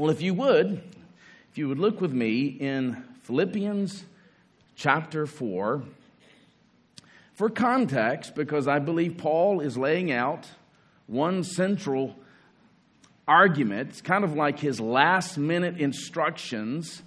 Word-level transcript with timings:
Well, 0.00 0.08
if 0.08 0.22
you 0.22 0.32
would, 0.32 0.80
if 1.50 1.58
you 1.58 1.68
would 1.68 1.78
look 1.78 2.00
with 2.00 2.14
me 2.14 2.46
in 2.46 3.04
Philippians 3.24 4.02
chapter 4.74 5.26
4, 5.26 5.82
for 7.34 7.50
context, 7.50 8.34
because 8.34 8.66
I 8.66 8.78
believe 8.78 9.18
Paul 9.18 9.60
is 9.60 9.76
laying 9.76 10.10
out 10.10 10.48
one 11.06 11.44
central 11.44 12.16
argument. 13.28 13.90
It's 13.90 14.00
kind 14.00 14.24
of 14.24 14.34
like 14.34 14.58
his 14.58 14.80
last 14.80 15.36
minute 15.36 15.76
instructions 15.76 17.02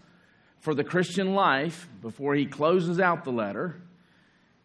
for 0.59 0.75
the 0.75 0.83
Christian 0.83 1.33
life 1.33 1.87
before 1.99 2.35
he 2.35 2.45
closes 2.45 2.99
out 2.99 3.23
the 3.23 3.31
letter. 3.31 3.81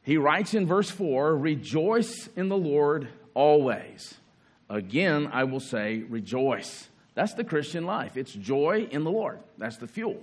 He 0.02 0.18
writes 0.18 0.52
in 0.52 0.66
verse 0.66 0.90
4 0.90 1.34
Rejoice 1.34 2.28
in 2.36 2.50
the 2.50 2.58
Lord 2.58 3.08
always. 3.32 4.16
Again, 4.68 5.30
I 5.32 5.44
will 5.44 5.60
say, 5.60 6.00
rejoice. 6.10 6.88
That's 7.18 7.34
the 7.34 7.42
Christian 7.42 7.84
life. 7.84 8.16
It's 8.16 8.32
joy 8.32 8.86
in 8.92 9.02
the 9.02 9.10
Lord. 9.10 9.40
That's 9.58 9.76
the 9.76 9.88
fuel. 9.88 10.22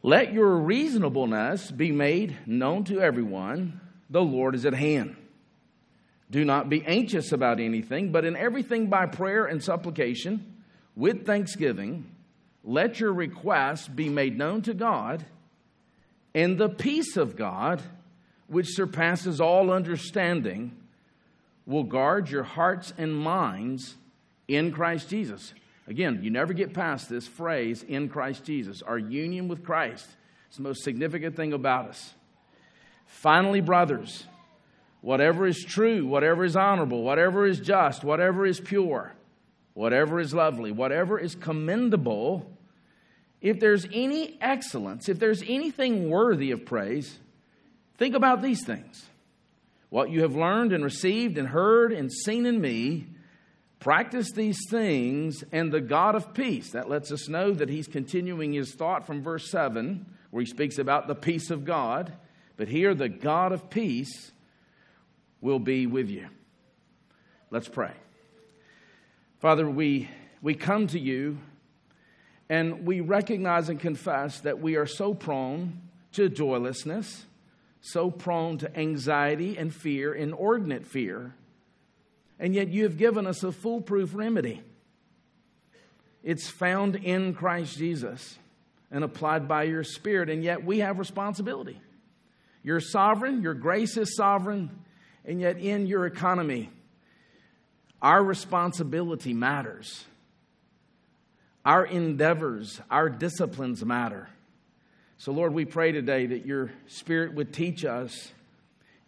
Let 0.00 0.32
your 0.32 0.58
reasonableness 0.58 1.72
be 1.72 1.90
made 1.90 2.36
known 2.46 2.84
to 2.84 3.00
everyone. 3.00 3.80
The 4.08 4.22
Lord 4.22 4.54
is 4.54 4.64
at 4.64 4.74
hand. 4.74 5.16
Do 6.30 6.44
not 6.44 6.68
be 6.68 6.84
anxious 6.86 7.32
about 7.32 7.58
anything, 7.58 8.12
but 8.12 8.24
in 8.24 8.36
everything 8.36 8.86
by 8.86 9.06
prayer 9.06 9.44
and 9.46 9.60
supplication, 9.60 10.62
with 10.94 11.26
thanksgiving, 11.26 12.08
let 12.62 13.00
your 13.00 13.12
requests 13.12 13.88
be 13.88 14.08
made 14.08 14.38
known 14.38 14.62
to 14.62 14.72
God, 14.72 15.26
and 16.32 16.58
the 16.58 16.68
peace 16.68 17.16
of 17.16 17.34
God, 17.34 17.82
which 18.46 18.68
surpasses 18.68 19.40
all 19.40 19.72
understanding, 19.72 20.76
will 21.66 21.82
guard 21.82 22.30
your 22.30 22.44
hearts 22.44 22.92
and 22.96 23.16
minds 23.16 23.96
in 24.48 24.72
Christ 24.72 25.08
Jesus. 25.08 25.54
Again, 25.86 26.20
you 26.22 26.30
never 26.30 26.52
get 26.52 26.72
past 26.72 27.08
this 27.08 27.26
phrase, 27.26 27.82
in 27.82 28.08
Christ 28.08 28.44
Jesus. 28.44 28.82
Our 28.82 28.98
union 28.98 29.48
with 29.48 29.64
Christ 29.64 30.06
is 30.50 30.56
the 30.56 30.62
most 30.62 30.82
significant 30.82 31.36
thing 31.36 31.52
about 31.52 31.88
us. 31.88 32.14
Finally, 33.06 33.60
brothers, 33.60 34.26
whatever 35.02 35.46
is 35.46 35.62
true, 35.62 36.06
whatever 36.06 36.44
is 36.44 36.56
honorable, 36.56 37.02
whatever 37.02 37.46
is 37.46 37.60
just, 37.60 38.02
whatever 38.02 38.46
is 38.46 38.60
pure, 38.60 39.12
whatever 39.74 40.20
is 40.20 40.32
lovely, 40.32 40.72
whatever 40.72 41.18
is 41.18 41.34
commendable, 41.34 42.50
if 43.42 43.60
there's 43.60 43.86
any 43.92 44.38
excellence, 44.40 45.08
if 45.08 45.18
there's 45.18 45.42
anything 45.42 46.08
worthy 46.08 46.50
of 46.50 46.64
praise, 46.64 47.18
think 47.98 48.14
about 48.14 48.40
these 48.40 48.64
things. 48.64 49.04
What 49.90 50.08
you 50.08 50.22
have 50.22 50.34
learned 50.34 50.72
and 50.72 50.82
received 50.82 51.36
and 51.36 51.48
heard 51.48 51.92
and 51.92 52.10
seen 52.10 52.46
in 52.46 52.60
me, 52.60 53.06
practice 53.84 54.32
these 54.32 54.66
things, 54.70 55.44
and 55.52 55.70
the 55.70 55.80
God 55.80 56.14
of 56.14 56.32
peace. 56.32 56.70
That 56.70 56.88
lets 56.88 57.12
us 57.12 57.28
know 57.28 57.52
that 57.52 57.68
he's 57.68 57.86
continuing 57.86 58.54
his 58.54 58.72
thought 58.72 59.06
from 59.06 59.22
verse 59.22 59.50
7, 59.50 60.06
where 60.30 60.40
he 60.40 60.48
speaks 60.48 60.78
about 60.78 61.06
the 61.06 61.14
peace 61.14 61.50
of 61.50 61.66
God. 61.66 62.14
But 62.56 62.68
here, 62.68 62.94
the 62.94 63.10
God 63.10 63.52
of 63.52 63.68
peace 63.68 64.32
will 65.42 65.58
be 65.58 65.86
with 65.86 66.08
you. 66.08 66.28
Let's 67.50 67.68
pray. 67.68 67.92
Father, 69.40 69.68
we, 69.68 70.08
we 70.40 70.54
come 70.54 70.86
to 70.86 70.98
you 70.98 71.36
and 72.48 72.86
we 72.86 73.02
recognize 73.02 73.68
and 73.68 73.78
confess 73.78 74.40
that 74.40 74.60
we 74.60 74.76
are 74.76 74.86
so 74.86 75.12
prone 75.12 75.82
to 76.12 76.30
joylessness, 76.30 77.26
so 77.82 78.10
prone 78.10 78.56
to 78.58 78.78
anxiety 78.78 79.58
and 79.58 79.74
fear, 79.74 80.14
inordinate 80.14 80.86
fear, 80.86 81.34
and 82.38 82.54
yet 82.54 82.68
you 82.68 82.84
have 82.84 82.96
given 82.96 83.26
us 83.26 83.42
a 83.42 83.52
foolproof 83.52 84.14
remedy. 84.14 84.62
It's 86.22 86.48
found 86.48 86.96
in 86.96 87.34
Christ 87.34 87.76
Jesus 87.76 88.38
and 88.90 89.04
applied 89.04 89.46
by 89.46 89.64
your 89.64 89.84
Spirit, 89.84 90.30
and 90.30 90.42
yet 90.42 90.64
we 90.64 90.78
have 90.78 90.98
responsibility. 90.98 91.80
You're 92.62 92.80
sovereign, 92.80 93.42
your 93.42 93.54
grace 93.54 93.96
is 93.96 94.16
sovereign, 94.16 94.70
and 95.24 95.40
yet, 95.40 95.58
in 95.58 95.86
your 95.86 96.06
economy, 96.06 96.70
our 98.00 98.22
responsibility 98.22 99.32
matters. 99.32 100.04
Our 101.64 101.86
endeavors, 101.86 102.80
our 102.90 103.08
disciplines 103.08 103.82
matter. 103.84 104.28
So, 105.16 105.32
Lord, 105.32 105.54
we 105.54 105.64
pray 105.64 105.92
today 105.92 106.26
that 106.26 106.44
your 106.44 106.72
Spirit 106.86 107.34
would 107.34 107.52
teach 107.52 107.84
us, 107.84 108.32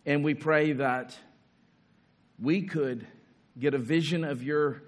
and 0.06 0.24
we 0.24 0.34
pray 0.34 0.72
that 0.72 1.16
we 2.38 2.62
could 2.62 3.06
get 3.58 3.74
a 3.74 3.78
vision 3.78 4.24
of 4.24 4.42
your 4.42 4.82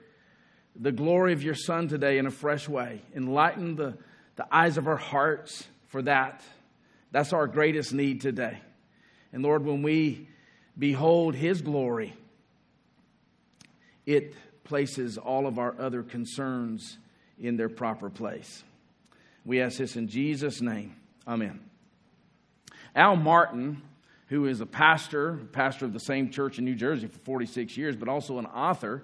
the 0.81 0.93
glory 0.93 1.33
of 1.33 1.43
your 1.43 1.55
son 1.55 1.89
today 1.89 2.19
in 2.19 2.27
a 2.27 2.31
fresh 2.31 2.69
way 2.69 3.03
enlighten 3.15 3.75
the, 3.75 3.97
the 4.37 4.47
eyes 4.55 4.77
of 4.77 4.87
our 4.87 4.97
hearts 4.97 5.67
for 5.87 6.03
that 6.03 6.43
that's 7.11 7.33
our 7.33 7.47
greatest 7.47 7.93
need 7.93 8.21
today 8.21 8.59
and 9.33 9.43
lord 9.43 9.65
when 9.65 9.83
we 9.83 10.29
behold 10.79 11.35
his 11.35 11.61
glory, 11.61 12.15
it 14.07 14.35
places 14.65 15.19
all 15.19 15.47
of 15.47 15.59
our 15.59 15.75
other 15.79 16.03
concerns 16.03 16.99
in 17.39 17.57
their 17.57 17.69
proper 17.69 18.09
place. 18.09 18.63
We 19.45 19.61
ask 19.61 19.79
this 19.79 19.97
in 19.97 20.09
Jesus' 20.09 20.61
name. 20.61 20.97
Amen. 21.27 21.61
Al 22.95 23.17
Martin, 23.17 23.83
who 24.29 24.47
is 24.47 24.61
a 24.61 24.67
pastor, 24.67 25.39
pastor 25.53 25.87
of 25.87 25.93
the 25.93 26.01
same 26.01 26.31
church 26.31 26.59
in 26.59 26.65
New 26.65 26.75
Jersey 26.75 27.07
for 27.07 27.19
46 27.21 27.77
years, 27.77 27.97
but 27.97 28.09
also 28.09 28.39
an 28.39 28.47
author, 28.47 29.03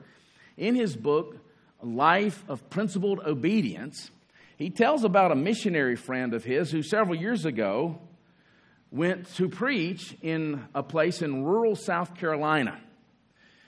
in 0.57 0.75
his 0.75 0.95
book, 0.95 1.37
Life 1.83 2.45
of 2.49 2.69
Principled 2.71 3.21
Obedience, 3.21 4.11
he 4.57 4.71
tells 4.71 5.05
about 5.05 5.33
a 5.33 5.35
missionary 5.35 5.97
friend 5.97 6.33
of 6.35 6.45
his 6.45 6.71
who 6.71 6.83
several 6.83 7.17
years 7.17 7.45
ago 7.45 7.99
went 8.91 9.35
to 9.35 9.49
preach 9.49 10.17
in 10.23 10.65
a 10.75 10.83
place 10.83 11.21
in 11.21 11.45
rural 11.45 11.75
South 11.75 12.15
Carolina. 12.15 12.81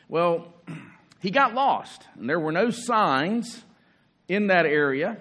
Well, 0.08 0.54
he 1.20 1.30
got 1.30 1.54
lost, 1.54 2.06
and 2.14 2.28
there 2.30 2.38
were 2.38 2.52
no 2.52 2.70
signs 2.70 3.64
in 4.28 4.48
that 4.48 4.66
area, 4.66 5.18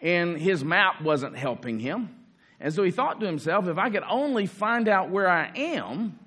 and 0.00 0.38
his 0.38 0.64
map 0.64 1.02
wasn't 1.02 1.36
helping 1.36 1.80
him. 1.80 2.14
And 2.60 2.74
so 2.74 2.82
he 2.82 2.90
thought 2.90 3.20
to 3.20 3.26
himself, 3.26 3.66
if 3.68 3.78
I 3.78 3.88
could 3.88 4.02
only 4.08 4.46
find 4.46 4.86
out 4.86 5.10
where 5.10 5.28
I 5.28 5.50
am, 5.54 6.18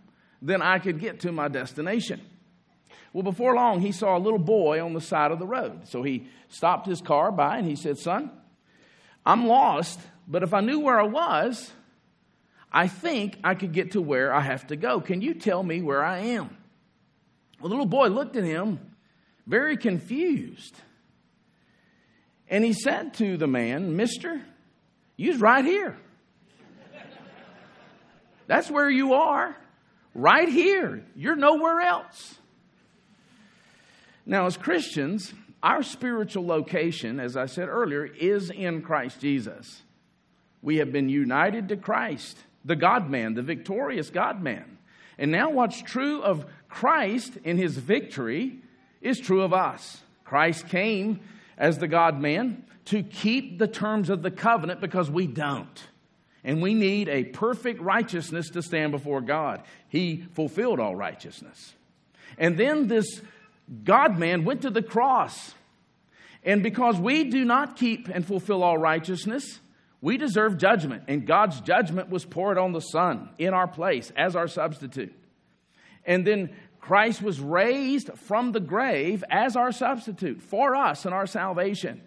then 0.41 0.61
I 0.61 0.79
could 0.79 0.99
get 0.99 1.21
to 1.21 1.31
my 1.31 1.47
destination. 1.47 2.21
Well, 3.13 3.23
before 3.23 3.53
long, 3.53 3.79
he 3.79 3.91
saw 3.91 4.17
a 4.17 4.19
little 4.19 4.39
boy 4.39 4.83
on 4.83 4.93
the 4.93 5.01
side 5.01 5.31
of 5.31 5.37
the 5.37 5.45
road. 5.45 5.87
So 5.87 6.01
he 6.01 6.27
stopped 6.49 6.87
his 6.87 7.01
car 7.01 7.31
by 7.31 7.57
and 7.57 7.67
he 7.67 7.75
said, 7.75 7.99
Son, 7.99 8.31
I'm 9.23 9.47
lost, 9.47 9.99
but 10.27 10.41
if 10.41 10.53
I 10.53 10.61
knew 10.61 10.79
where 10.79 10.99
I 10.99 11.05
was, 11.05 11.71
I 12.71 12.87
think 12.87 13.37
I 13.43 13.53
could 13.53 13.71
get 13.71 13.91
to 13.91 14.01
where 14.01 14.33
I 14.33 14.41
have 14.41 14.65
to 14.67 14.75
go. 14.75 14.99
Can 14.99 15.21
you 15.21 15.35
tell 15.35 15.61
me 15.61 15.83
where 15.83 16.03
I 16.03 16.17
am? 16.17 16.57
Well, 17.59 17.69
the 17.69 17.75
little 17.75 17.85
boy 17.85 18.07
looked 18.07 18.35
at 18.35 18.43
him 18.43 18.79
very 19.45 19.77
confused. 19.77 20.75
And 22.49 22.65
he 22.65 22.73
said 22.73 23.13
to 23.15 23.37
the 23.37 23.47
man, 23.47 23.95
Mister, 23.95 24.41
you's 25.15 25.39
right 25.39 25.63
here. 25.63 25.95
That's 28.47 28.69
where 28.69 28.89
you 28.89 29.13
are, 29.13 29.55
right 30.13 30.49
here. 30.49 31.03
You're 31.15 31.35
nowhere 31.35 31.81
else. 31.81 32.35
Now, 34.25 34.45
as 34.45 34.57
Christians, 34.57 35.33
our 35.61 35.83
spiritual 35.83 36.45
location, 36.45 37.19
as 37.19 37.35
I 37.35 37.45
said 37.45 37.67
earlier, 37.67 38.05
is 38.05 38.49
in 38.49 38.81
Christ 38.81 39.19
Jesus. 39.19 39.81
We 40.61 40.77
have 40.77 40.91
been 40.91 41.09
united 41.09 41.69
to 41.69 41.77
Christ 41.77 42.37
the 42.65 42.75
God 42.75 43.09
man, 43.09 43.33
the 43.33 43.41
victorious 43.41 44.09
God 44.09 44.41
man. 44.41 44.77
And 45.17 45.31
now, 45.31 45.51
what's 45.51 45.81
true 45.81 46.21
of 46.21 46.45
Christ 46.69 47.37
in 47.43 47.57
his 47.57 47.77
victory 47.77 48.59
is 49.01 49.19
true 49.19 49.41
of 49.41 49.53
us. 49.53 50.01
Christ 50.23 50.69
came 50.69 51.19
as 51.57 51.77
the 51.77 51.87
God 51.87 52.19
man 52.19 52.63
to 52.85 53.03
keep 53.03 53.59
the 53.59 53.67
terms 53.67 54.09
of 54.09 54.21
the 54.23 54.31
covenant 54.31 54.81
because 54.81 55.11
we 55.11 55.27
don't. 55.27 55.87
And 56.43 56.61
we 56.61 56.73
need 56.73 57.07
a 57.07 57.23
perfect 57.23 57.79
righteousness 57.79 58.49
to 58.51 58.61
stand 58.61 58.91
before 58.91 59.21
God. 59.21 59.63
He 59.87 60.25
fulfilled 60.33 60.79
all 60.79 60.95
righteousness. 60.95 61.73
And 62.37 62.57
then 62.57 62.87
this 62.87 63.21
God 63.83 64.19
man 64.19 64.43
went 64.43 64.63
to 64.63 64.69
the 64.69 64.81
cross. 64.81 65.53
And 66.43 66.61
because 66.61 66.99
we 66.99 67.25
do 67.25 67.45
not 67.45 67.77
keep 67.77 68.09
and 68.09 68.25
fulfill 68.25 68.63
all 68.63 68.77
righteousness, 68.77 69.59
we 70.01 70.17
deserve 70.17 70.57
judgment, 70.57 71.03
and 71.07 71.25
God's 71.25 71.61
judgment 71.61 72.09
was 72.09 72.25
poured 72.25 72.57
on 72.57 72.73
the 72.73 72.81
Son 72.81 73.29
in 73.37 73.53
our 73.53 73.67
place 73.67 74.11
as 74.17 74.35
our 74.35 74.49
substitute. 74.49 75.15
And 76.05 76.27
then 76.27 76.53
Christ 76.81 77.21
was 77.21 77.39
raised 77.39 78.09
from 78.15 78.51
the 78.51 78.59
grave 78.59 79.23
as 79.29 79.55
our 79.55 79.71
substitute 79.71 80.41
for 80.41 80.75
us 80.75 81.05
and 81.05 81.13
our 81.13 81.25
salvation, 81.25 82.01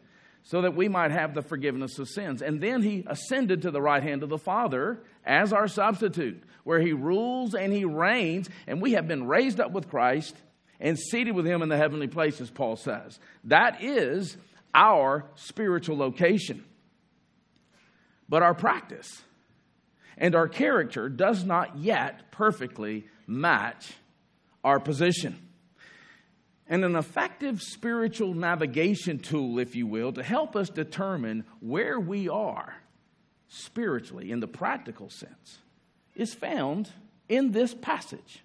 so 0.47 0.63
that 0.63 0.77
we 0.77 0.89
might 0.89 1.11
have 1.11 1.35
the 1.35 1.43
forgiveness 1.43 1.99
of 1.99 2.09
sins. 2.09 2.41
And 2.41 2.61
then 2.61 2.81
he 2.81 3.03
ascended 3.09 3.63
to 3.63 3.73
the 3.73 3.83
right 3.83 4.03
hand 4.03 4.23
of 4.23 4.29
the 4.29 4.39
Father 4.39 5.03
as 5.25 5.53
our 5.53 5.67
substitute, 5.67 6.41
where 6.63 6.79
he 6.79 6.93
rules 6.93 7.53
and 7.57 7.73
he 7.73 7.85
reigns, 7.85 8.49
and 8.69 8.81
we 8.81 8.93
have 8.93 9.09
been 9.09 9.27
raised 9.27 9.59
up 9.59 9.73
with 9.73 9.91
Christ 9.91 10.37
and 10.79 10.97
seated 10.97 11.35
with 11.35 11.47
him 11.47 11.63
in 11.63 11.69
the 11.69 11.77
heavenly 11.77 12.07
places, 12.07 12.49
Paul 12.49 12.77
says. 12.77 13.19
That 13.43 13.83
is 13.83 14.37
our 14.73 15.25
spiritual 15.35 15.97
location. 15.97 16.65
But 18.29 18.45
our 18.45 18.55
practice 18.55 19.23
and 20.17 20.37
our 20.37 20.47
character 20.47 21.09
does 21.09 21.45
not 21.45 21.77
yet 21.79 22.31
perfectly 22.31 23.09
match 23.27 23.95
our 24.63 24.79
position. 24.79 25.46
And 26.69 26.85
an 26.85 26.97
effective 26.97 27.63
spiritual 27.63 28.35
navigation 28.35 29.19
tool, 29.21 29.59
if 29.59 29.77
you 29.77 29.87
will, 29.87 30.13
to 30.13 30.23
help 30.23 30.57
us 30.57 30.69
determine 30.69 31.45
where 31.61 32.01
we 32.01 32.29
are 32.29 32.75
spiritually 33.49 34.33
in 34.33 34.41
the 34.41 34.49
practical 34.49 35.09
sense 35.09 35.59
is 36.17 36.35
found 36.35 36.91
in 37.29 37.53
this 37.53 37.75
passage. 37.75 38.43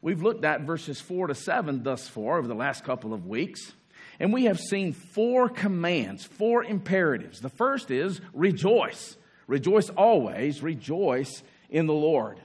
We've 0.00 0.22
looked 0.22 0.44
at 0.44 0.62
verses 0.62 1.00
4 1.00 1.28
to 1.28 1.34
7 1.34 1.82
thus 1.82 2.08
far 2.08 2.38
over 2.38 2.48
the 2.48 2.54
last 2.54 2.84
couple 2.84 3.12
of 3.12 3.26
weeks, 3.26 3.72
and 4.20 4.32
we 4.32 4.44
have 4.44 4.58
seen 4.58 4.92
four 4.92 5.48
commands, 5.48 6.24
four 6.24 6.64
imperatives. 6.64 7.40
The 7.40 7.48
first 7.48 7.90
is 7.90 8.20
rejoice. 8.32 9.16
Rejoice 9.46 9.90
always, 9.90 10.62
rejoice 10.62 11.42
in 11.70 11.86
the 11.86 11.94
Lord. 11.94 12.40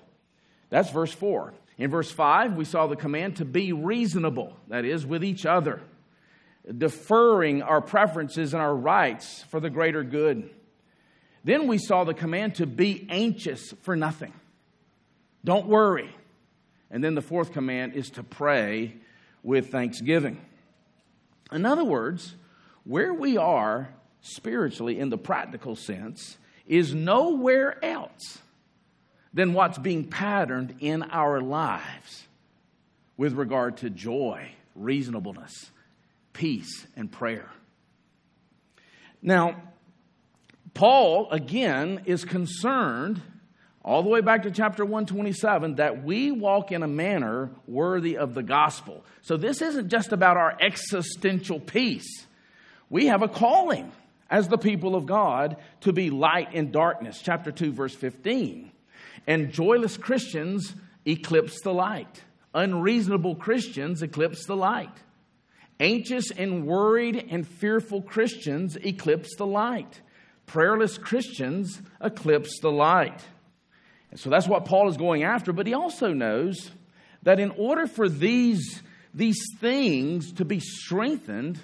That's 0.69 0.89
verse 0.89 1.11
4. 1.11 1.53
In 1.83 1.89
verse 1.89 2.09
5, 2.09 2.53
we 2.53 2.63
saw 2.63 2.87
the 2.87 2.95
command 2.95 3.35
to 3.35 3.45
be 3.45 3.73
reasonable, 3.73 4.55
that 4.69 4.85
is, 4.85 5.05
with 5.05 5.21
each 5.21 5.45
other, 5.45 5.81
deferring 6.77 7.61
our 7.61 7.81
preferences 7.81 8.53
and 8.53 8.63
our 8.63 8.73
rights 8.73 9.43
for 9.49 9.59
the 9.59 9.69
greater 9.69 10.01
good. 10.01 10.49
Then 11.43 11.67
we 11.67 11.77
saw 11.77 12.05
the 12.05 12.13
command 12.13 12.55
to 12.55 12.65
be 12.65 13.05
anxious 13.09 13.73
for 13.81 13.97
nothing. 13.97 14.31
Don't 15.43 15.67
worry. 15.67 16.15
And 16.89 17.03
then 17.03 17.15
the 17.15 17.21
fourth 17.21 17.51
command 17.51 17.95
is 17.95 18.11
to 18.11 18.23
pray 18.23 18.95
with 19.43 19.69
thanksgiving. 19.69 20.39
In 21.51 21.65
other 21.65 21.83
words, 21.83 22.33
where 22.85 23.13
we 23.13 23.35
are 23.35 23.89
spiritually 24.21 25.01
in 25.01 25.09
the 25.09 25.17
practical 25.17 25.75
sense 25.75 26.37
is 26.65 26.95
nowhere 26.95 27.83
else 27.83 28.37
than 29.33 29.53
what's 29.53 29.77
being 29.77 30.05
patterned 30.05 30.75
in 30.79 31.03
our 31.03 31.41
lives 31.41 32.27
with 33.17 33.33
regard 33.33 33.77
to 33.77 33.89
joy, 33.89 34.51
reasonableness, 34.75 35.71
peace, 36.33 36.85
and 36.95 37.11
prayer. 37.11 37.49
Now, 39.21 39.55
Paul, 40.73 41.29
again, 41.31 42.01
is 42.05 42.25
concerned, 42.25 43.21
all 43.83 44.03
the 44.03 44.09
way 44.09 44.21
back 44.21 44.43
to 44.43 44.51
chapter 44.51 44.83
127, 44.83 45.75
that 45.75 46.03
we 46.03 46.31
walk 46.31 46.71
in 46.71 46.83
a 46.83 46.87
manner 46.87 47.51
worthy 47.67 48.17
of 48.17 48.33
the 48.33 48.43
gospel. 48.43 49.05
So 49.21 49.37
this 49.37 49.61
isn't 49.61 49.89
just 49.89 50.11
about 50.11 50.37
our 50.37 50.57
existential 50.59 51.59
peace. 51.59 52.25
We 52.89 53.07
have 53.07 53.21
a 53.21 53.27
calling 53.27 53.91
as 54.29 54.47
the 54.47 54.57
people 54.57 54.95
of 54.95 55.05
God 55.05 55.57
to 55.81 55.93
be 55.93 56.09
light 56.09 56.53
in 56.53 56.71
darkness. 56.71 57.21
Chapter 57.21 57.51
2, 57.51 57.71
verse 57.71 57.95
15. 57.95 58.71
And 59.27 59.51
joyless 59.51 59.97
Christians 59.97 60.75
eclipse 61.05 61.61
the 61.61 61.73
light. 61.73 62.23
Unreasonable 62.53 63.35
Christians 63.35 64.01
eclipse 64.01 64.45
the 64.45 64.55
light. 64.55 64.95
Anxious 65.79 66.31
and 66.31 66.65
worried 66.67 67.27
and 67.29 67.47
fearful 67.47 68.01
Christians 68.01 68.75
eclipse 68.77 69.35
the 69.37 69.45
light. 69.45 70.01
Prayerless 70.45 70.97
Christians 70.97 71.81
eclipse 72.01 72.59
the 72.59 72.71
light. 72.71 73.21
And 74.11 74.19
so 74.19 74.29
that's 74.29 74.47
what 74.47 74.65
Paul 74.65 74.89
is 74.89 74.97
going 74.97 75.23
after, 75.23 75.51
but 75.53 75.65
he 75.65 75.73
also 75.73 76.13
knows 76.13 76.71
that 77.23 77.39
in 77.39 77.51
order 77.51 77.87
for 77.87 78.07
these, 78.07 78.83
these 79.13 79.41
things 79.59 80.33
to 80.33 80.45
be 80.45 80.59
strengthened, 80.59 81.59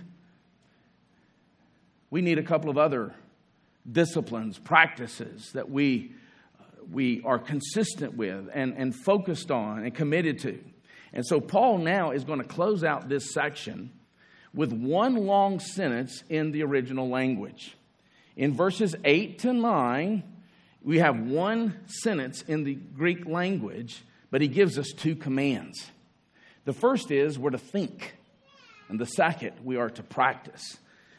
we 2.10 2.22
need 2.22 2.40
a 2.40 2.44
couple 2.44 2.72
of 2.72 2.78
other 2.78 3.14
disciplines, 3.90 4.58
practices 4.58 5.52
that 5.54 5.70
we, 5.70 6.14
we 6.92 7.22
are 7.24 7.40
consistent 7.40 8.16
with 8.16 8.50
and, 8.54 8.74
and 8.76 8.96
focused 8.96 9.52
on 9.52 9.84
and 9.84 9.94
committed 9.94 10.40
to. 10.40 10.60
And 11.14 11.26
so 11.26 11.40
Paul 11.40 11.80
now 11.80 12.12
is 12.12 12.24
going 12.24 12.40
to 12.40 12.48
close 12.48 12.84
out 12.84 13.10
this 13.10 13.34
section 13.34 13.92
with 14.54 14.72
one 14.72 15.16
long 15.16 15.60
sentence 15.60 16.24
in 16.30 16.52
the 16.52 16.64
original 16.64 17.10
language. 17.10 17.76
In 18.36 18.54
verses 18.54 18.96
8 19.04 19.40
to 19.40 19.54
9, 19.54 20.24
we 20.82 21.00
have 21.00 21.20
one 21.20 21.80
sentence 21.88 22.42
in 22.44 22.64
the 22.64 22.76
Greek 22.76 23.26
language, 23.26 24.04
but 24.32 24.42
he 24.42 24.48
gives 24.48 24.78
us 24.78 24.92
two 24.96 25.16
commands. 25.16 25.92
The 26.66 26.74
first 26.74 27.12
is 27.12 27.38
we're 27.38 27.50
to 27.52 27.58
think, 27.58 28.16
and 28.88 29.00
the 29.00 29.06
second, 29.06 29.54
we 29.64 29.78
are 29.78 29.90
to 29.90 30.04
practice. 30.04 30.78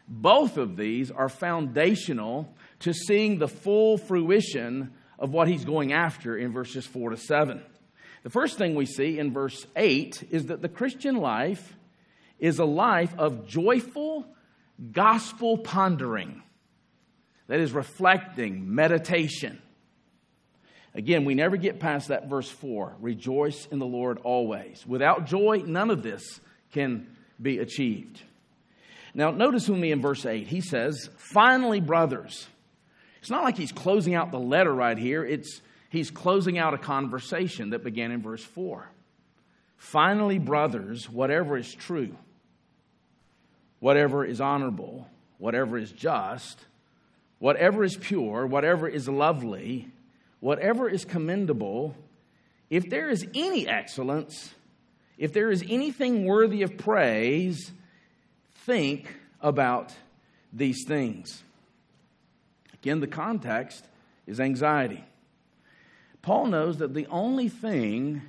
Both 0.09 0.57
of 0.57 0.77
these 0.77 1.11
are 1.11 1.29
foundational 1.29 2.53
to 2.81 2.93
seeing 2.93 3.39
the 3.39 3.49
full 3.49 3.99
fruition 3.99 4.93
of 5.21 5.31
what 5.31 5.47
he's 5.47 5.65
going 5.65 5.93
after 5.93 6.37
in 6.37 6.51
verses 6.51 6.87
4 6.87 7.11
to 7.11 7.17
7. 7.17 7.63
The 8.23 8.31
first 8.31 8.59
thing 8.59 8.75
we 8.75 8.87
see 8.87 9.19
in 9.19 9.33
verse 9.33 9.67
8 9.77 10.29
is 10.31 10.47
that 10.47 10.63
the 10.63 10.69
Christian 10.69 11.17
life 11.17 11.77
is 12.39 12.59
a 12.59 12.65
life 12.65 13.17
of 13.19 13.47
joyful 13.47 14.27
gospel 14.93 15.59
pondering 15.59 16.43
that 17.47 17.61
is 17.61 17.73
reflecting, 17.73 18.75
meditation. 18.75 19.61
Again, 20.95 21.25
we 21.25 21.35
never 21.35 21.57
get 21.57 21.79
past 21.79 22.09
that 22.09 22.29
verse 22.29 22.49
4 22.49 22.97
rejoice 23.01 23.67
in 23.67 23.79
the 23.79 23.87
Lord 23.87 24.19
always. 24.19 24.85
Without 24.87 25.27
joy, 25.27 25.63
none 25.67 25.91
of 25.91 26.03
this 26.03 26.41
can 26.73 27.07
be 27.41 27.59
achieved. 27.59 28.23
Now, 29.15 29.31
notice 29.31 29.69
with 29.69 29.79
me 29.79 29.93
in 29.93 30.01
verse 30.01 30.25
8, 30.25 30.47
he 30.47 30.61
says, 30.61 31.11
Finally, 31.17 31.81
brothers. 31.81 32.47
It's 33.21 33.31
not 33.31 33.45
like 33.45 33.57
he's 33.57 33.73
closing 33.73 34.15
out 34.15 34.31
the 34.31 34.39
letter 34.39 34.73
right 34.73 34.97
here, 34.97 35.25
it's 35.25 35.61
he's 35.91 36.11
closing 36.11 36.59
out 36.59 36.75
a 36.75 36.79
conversation 36.79 37.71
that 37.71 37.85
began 37.85 38.11
in 38.11 38.23
verse 38.23 38.43
4. 38.43 38.89
Finally, 39.77 40.39
brothers, 40.39 41.09
whatever 41.09 41.57
is 41.57 41.73
true, 41.73 42.15
whatever 43.79 44.25
is 44.25 44.41
honorable, 44.41 45.09
whatever 45.39 45.79
is 45.79 45.91
just, 45.91 46.59
whatever 47.39 47.83
is 47.85 47.97
pure, 47.97 48.47
whatever 48.47 48.89
is 48.89 49.09
lovely, 49.09 49.89
whatever 50.41 50.89
is 50.89 51.05
commendable, 51.05 51.95
if 52.69 52.89
there 52.89 53.11
is 53.11 53.27
any 53.35 53.67
excellence, 53.67 54.55
if 55.19 55.33
there 55.33 55.51
is 55.51 55.65
anything 55.69 56.25
worthy 56.25 56.63
of 56.63 56.79
praise, 56.79 57.73
think 58.67 59.15
about 59.41 59.93
these 60.53 60.85
things. 60.87 61.43
Again, 62.83 63.01
the 63.01 63.07
context 63.07 63.85
is 64.27 64.41
anxiety. 64.41 65.05
Paul 66.23 66.47
knows 66.47 66.79
that 66.79 66.95
the 66.95 67.07
only 67.07 67.49
thing 67.49 68.23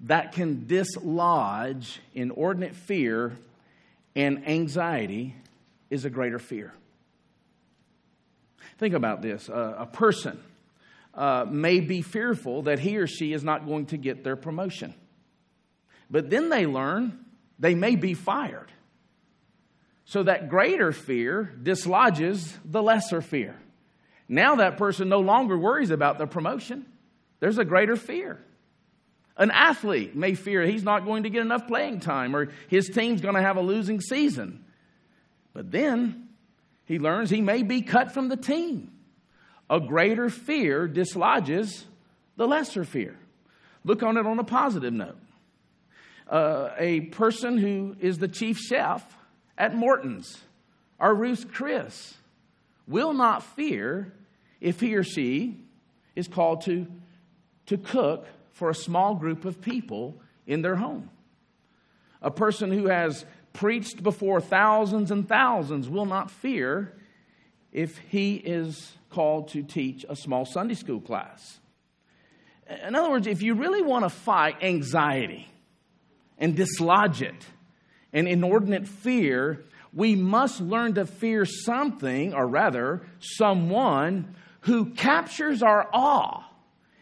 that 0.00 0.32
can 0.32 0.66
dislodge 0.66 2.00
inordinate 2.14 2.74
fear 2.74 3.32
and 4.14 4.46
anxiety 4.48 5.34
is 5.90 6.04
a 6.04 6.10
greater 6.10 6.38
fear. 6.38 6.72
Think 8.78 8.94
about 8.94 9.22
this 9.22 9.48
uh, 9.48 9.74
a 9.78 9.86
person 9.86 10.38
uh, 11.14 11.46
may 11.48 11.80
be 11.80 12.02
fearful 12.02 12.62
that 12.62 12.80
he 12.80 12.96
or 12.96 13.06
she 13.06 13.32
is 13.32 13.44
not 13.44 13.66
going 13.66 13.86
to 13.86 13.96
get 13.96 14.24
their 14.24 14.36
promotion. 14.36 14.94
But 16.10 16.30
then 16.30 16.48
they 16.48 16.66
learn 16.66 17.24
they 17.58 17.74
may 17.74 17.94
be 17.96 18.14
fired. 18.14 18.70
So 20.06 20.24
that 20.24 20.48
greater 20.48 20.92
fear 20.92 21.44
dislodges 21.62 22.52
the 22.64 22.82
lesser 22.82 23.22
fear. 23.22 23.56
Now 24.28 24.56
that 24.56 24.76
person 24.76 25.08
no 25.08 25.20
longer 25.20 25.56
worries 25.56 25.90
about 25.90 26.18
the 26.18 26.26
promotion. 26.26 26.86
There's 27.40 27.58
a 27.58 27.64
greater 27.64 27.96
fear. 27.96 28.40
An 29.36 29.50
athlete 29.50 30.14
may 30.14 30.34
fear 30.34 30.62
he's 30.62 30.84
not 30.84 31.04
going 31.04 31.24
to 31.24 31.30
get 31.30 31.42
enough 31.42 31.66
playing 31.66 32.00
time 32.00 32.36
or 32.36 32.50
his 32.68 32.88
team's 32.88 33.20
going 33.20 33.34
to 33.34 33.42
have 33.42 33.56
a 33.56 33.62
losing 33.62 34.00
season. 34.00 34.64
But 35.52 35.70
then 35.70 36.28
he 36.84 36.98
learns 36.98 37.30
he 37.30 37.40
may 37.40 37.62
be 37.62 37.82
cut 37.82 38.12
from 38.12 38.28
the 38.28 38.36
team. 38.36 38.92
A 39.68 39.80
greater 39.80 40.28
fear 40.30 40.86
dislodges 40.86 41.84
the 42.36 42.46
lesser 42.46 42.84
fear. 42.84 43.16
Look 43.84 44.02
on 44.02 44.16
it 44.16 44.26
on 44.26 44.38
a 44.38 44.44
positive 44.44 44.92
note. 44.92 45.18
Uh, 46.28 46.70
a 46.78 47.00
person 47.00 47.58
who 47.58 47.96
is 48.00 48.18
the 48.18 48.28
chief 48.28 48.58
chef 48.58 49.04
at 49.58 49.74
Morton's 49.74 50.40
or 50.98 51.14
Ruth's 51.14 51.44
Chris 51.44 52.14
will 52.86 53.12
not 53.12 53.42
fear 53.42 54.12
if 54.60 54.80
he 54.80 54.94
or 54.94 55.02
she 55.02 55.56
is 56.16 56.28
called 56.28 56.62
to, 56.62 56.86
to 57.66 57.76
cook 57.76 58.26
for 58.52 58.70
a 58.70 58.74
small 58.74 59.14
group 59.14 59.44
of 59.44 59.60
people 59.60 60.20
in 60.46 60.62
their 60.62 60.76
home. 60.76 61.10
A 62.22 62.30
person 62.30 62.70
who 62.70 62.86
has 62.86 63.24
preached 63.52 64.02
before 64.02 64.40
thousands 64.40 65.10
and 65.10 65.28
thousands 65.28 65.88
will 65.88 66.06
not 66.06 66.30
fear 66.30 66.94
if 67.72 67.98
he 67.98 68.36
is 68.36 68.92
called 69.10 69.48
to 69.48 69.62
teach 69.62 70.04
a 70.08 70.16
small 70.16 70.44
Sunday 70.44 70.74
school 70.74 71.00
class. 71.00 71.58
In 72.86 72.94
other 72.94 73.10
words, 73.10 73.26
if 73.26 73.42
you 73.42 73.54
really 73.54 73.82
want 73.82 74.04
to 74.04 74.08
fight 74.08 74.62
anxiety 74.62 75.48
and 76.38 76.56
dislodge 76.56 77.20
it 77.20 77.46
and 78.12 78.26
inordinate 78.26 78.88
fear, 78.88 79.64
we 79.94 80.16
must 80.16 80.60
learn 80.60 80.94
to 80.94 81.06
fear 81.06 81.44
something, 81.44 82.34
or 82.34 82.46
rather, 82.46 83.02
someone 83.20 84.34
who 84.60 84.86
captures 84.86 85.62
our 85.62 85.88
awe 85.92 86.42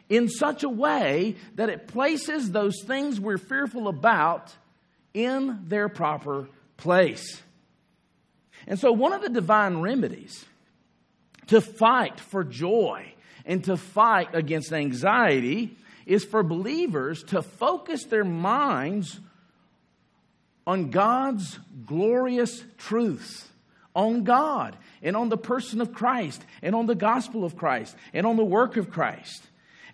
in 0.09 0.29
such 0.29 0.63
a 0.63 0.69
way 0.69 1.37
that 1.55 1.71
it 1.71 1.89
places 1.89 2.51
those 2.51 2.83
things 2.85 3.19
we're 3.19 3.39
fearful 3.39 3.89
about 3.89 4.55
in 5.15 5.61
their 5.69 5.89
proper 5.89 6.49
place. 6.77 7.41
And 8.67 8.79
so, 8.79 8.93
one 8.93 9.13
of 9.13 9.23
the 9.23 9.29
divine 9.29 9.79
remedies 9.79 10.45
to 11.49 11.61
fight 11.61 12.21
for 12.21 12.45
joy 12.45 13.13
and 13.45 13.65
to 13.65 13.77
fight 13.77 14.35
against 14.35 14.73
anxiety 14.73 15.77
is 16.07 16.25
for 16.25 16.43
believers 16.43 17.23
to 17.25 17.43
focus 17.43 18.05
their 18.05 18.25
minds 18.25 19.21
on 20.67 20.91
God's 20.91 21.59
glorious 21.87 22.65
truths, 22.79 23.49
on 23.95 24.25
God 24.25 24.77
and 25.03 25.17
on 25.17 25.29
the 25.29 25.37
person 25.37 25.81
of 25.81 25.93
Christ 25.93 26.45
and 26.63 26.75
on 26.75 26.87
the 26.87 26.95
gospel 26.95 27.45
of 27.45 27.57
Christ 27.57 27.97
and 28.13 28.27
on 28.27 28.37
the 28.37 28.45
work 28.45 28.77
of 28.77 28.91
Christ. 28.91 29.43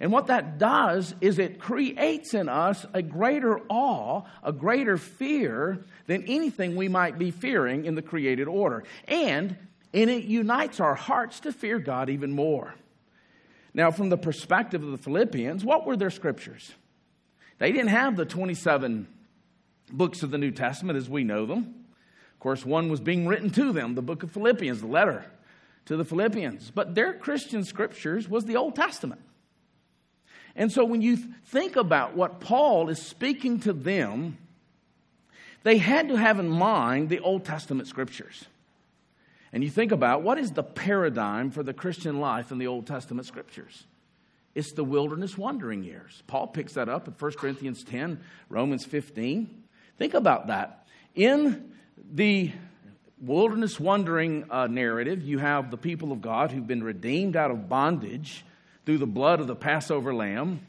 And 0.01 0.13
what 0.13 0.29
that 0.29 0.59
does 0.59 1.15
is 1.21 1.39
it 1.39 1.59
creates 1.59 2.33
in 2.33 2.49
us 2.49 2.87
a 2.93 3.03
greater 3.03 3.61
awe, 3.69 4.23
a 4.45 4.53
greater 4.53 4.97
fear 4.97 5.85
than 6.07 6.25
anything 6.25 6.77
we 6.77 6.89
might 6.89 7.19
be 7.19 7.33
fearing 7.33 7.85
in 7.85 7.97
the 7.97 8.03
created 8.03 8.47
order. 8.47 8.85
And, 9.09 9.57
and 9.93 10.11
it 10.11 10.25
unites 10.25 10.79
our 10.79 10.95
hearts 10.95 11.41
to 11.41 11.53
fear 11.53 11.81
God 11.81 12.11
even 12.11 12.31
more. 12.31 12.75
Now, 13.75 13.91
from 13.91 14.09
the 14.09 14.17
perspective 14.17 14.83
of 14.83 14.93
the 14.93 14.99
Philippians, 14.99 15.65
what 15.65 15.85
were 15.85 15.97
their 15.97 16.11
scriptures? 16.11 16.73
They 17.59 17.73
didn't 17.73 17.89
have 17.89 18.17
the 18.17 18.25
27 18.25 19.09
books 19.88 20.23
of 20.23 20.30
the 20.30 20.38
New 20.38 20.50
Testament 20.50 20.97
as 20.97 21.09
we 21.09 21.25
know 21.25 21.47
them. 21.47 21.85
Of 22.35 22.40
course, 22.40 22.64
one 22.64 22.88
was 22.88 23.00
being 23.00 23.26
written 23.26 23.50
to 23.50 23.73
them, 23.73 23.95
the 23.95 24.02
book 24.02 24.23
of 24.23 24.30
Philippians, 24.30 24.80
the 24.80 24.87
letter 24.87 25.25
to 25.87 25.97
the 25.97 26.04
Philippians. 26.04 26.71
But 26.71 26.95
their 26.95 27.14
Christian 27.14 27.64
scriptures 27.64 28.28
was 28.28 28.45
the 28.45 28.57
Old 28.57 28.76
Testament. 28.76 29.21
And 30.54 30.71
so 30.71 30.85
when 30.85 31.02
you 31.02 31.16
think 31.16 31.76
about 31.76 32.16
what 32.16 32.40
Paul 32.40 32.88
is 32.88 33.00
speaking 33.00 33.61
to 33.61 33.73
them, 33.73 34.38
they 35.62 35.78
had 35.78 36.09
to 36.09 36.16
have 36.16 36.38
in 36.38 36.49
mind 36.49 37.09
the 37.09 37.21
Old 37.21 37.45
Testament 37.45 37.88
scriptures. 37.88 38.45
And 39.52 39.64
you 39.64 39.71
think 39.71 39.92
about 39.92 40.23
what 40.23 40.38
is 40.38 40.50
the 40.50 40.62
paradigm 40.62 41.50
for 41.50 41.62
the 41.62 41.73
Christian 41.73 42.21
life 42.21 42.52
in 42.52 42.59
the 42.59 42.66
Old 42.66 42.87
Testament 42.87 43.26
scriptures? 43.26 43.85
It's 44.54 44.73
the 44.73 44.85
wilderness 44.85 45.38
wandering 45.38 45.85
years. 45.85 46.23
Paul 46.26 46.49
picks 46.49 46.75
that 46.75 46.88
up 46.88 47.07
in 47.07 47.14
1 47.14 47.33
Corinthians 47.33 47.85
10, 47.85 48.21
Romans 48.49 48.85
15. 48.85 49.64
Think 49.99 50.14
about 50.14 50.47
that. 50.47 50.87
In 51.14 51.73
the 52.12 52.52
wilderness 53.21 53.81
wandering 53.81 54.45
uh, 54.50 54.69
narrative, 54.69 55.23
you 55.23 55.38
have 55.38 55.71
the 55.71 55.76
people 55.76 56.12
of 56.12 56.23
God 56.23 56.52
who've 56.52 56.67
been 56.67 56.85
redeemed 56.85 57.37
out 57.37 57.50
of 57.50 57.69
bondage 57.69 58.45
through 58.87 58.99
the 58.99 59.07
blood 59.07 59.40
of 59.40 59.49
the 59.49 59.57
Passover 59.57 60.14
lamb, 60.14 60.61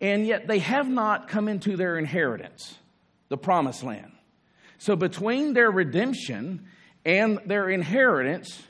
and 0.00 0.26
yet 0.26 0.46
they 0.46 0.58
have 0.58 0.88
not 0.88 1.28
come 1.28 1.48
into 1.48 1.76
their 1.76 1.98
inheritance, 1.98 2.76
the 3.28 3.38
promised 3.38 3.82
land. 3.82 4.12
So 4.78 4.94
between 4.94 5.54
their 5.54 5.70
redemption 5.70 6.66
and 7.04 7.40
their 7.46 7.68
inheritance 7.68 8.62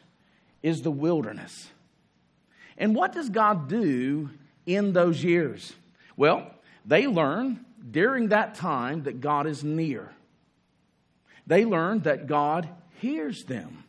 is 0.63 0.83
the 0.83 0.91
wilderness. 0.91 1.69
And 2.79 2.95
what 2.95 3.13
does 3.13 3.29
God 3.29 3.69
do 3.69 4.31
in 4.67 4.93
those 4.93 5.23
years? 5.23 5.73
Well, 6.17 6.51
they 6.87 7.07
learn 7.07 7.65
during 7.89 8.29
that 8.29 8.55
time 8.55 9.05
that 9.05 9.21
God 9.21 9.47
is 9.47 9.65
near. 9.65 10.11
They 11.47 11.65
learn 11.65 12.01
that 12.01 12.27
God 12.27 12.69
hears 12.99 13.45
them. 13.45 13.85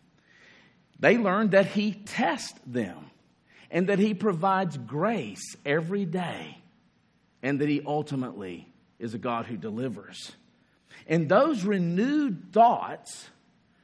They 0.99 1.17
learn 1.17 1.49
that 1.49 1.67
He 1.67 1.93
tests 1.93 2.59
them 2.65 3.11
and 3.69 3.87
that 3.87 3.99
He 3.99 4.13
provides 4.13 4.77
grace 4.77 5.55
every 5.65 6.05
day 6.05 6.57
and 7.41 7.59
that 7.59 7.69
He 7.69 7.81
ultimately 7.85 8.67
is 8.99 9.13
a 9.13 9.17
God 9.17 9.45
who 9.45 9.57
delivers. 9.57 10.31
And 11.07 11.27
those 11.27 11.63
renewed 11.63 12.51
thoughts 12.53 13.29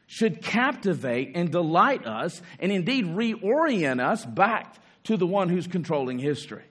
should 0.05 0.41
captivate 0.41 1.31
and 1.35 1.51
delight 1.51 2.05
us 2.05 2.41
and 2.59 2.71
indeed 2.71 3.05
reorient 3.05 3.99
us 3.99 4.25
back 4.25 4.75
to 5.03 5.17
the 5.17 5.27
one 5.27 5.49
who's 5.49 5.67
controlling 5.67 6.19
history. 6.19 6.63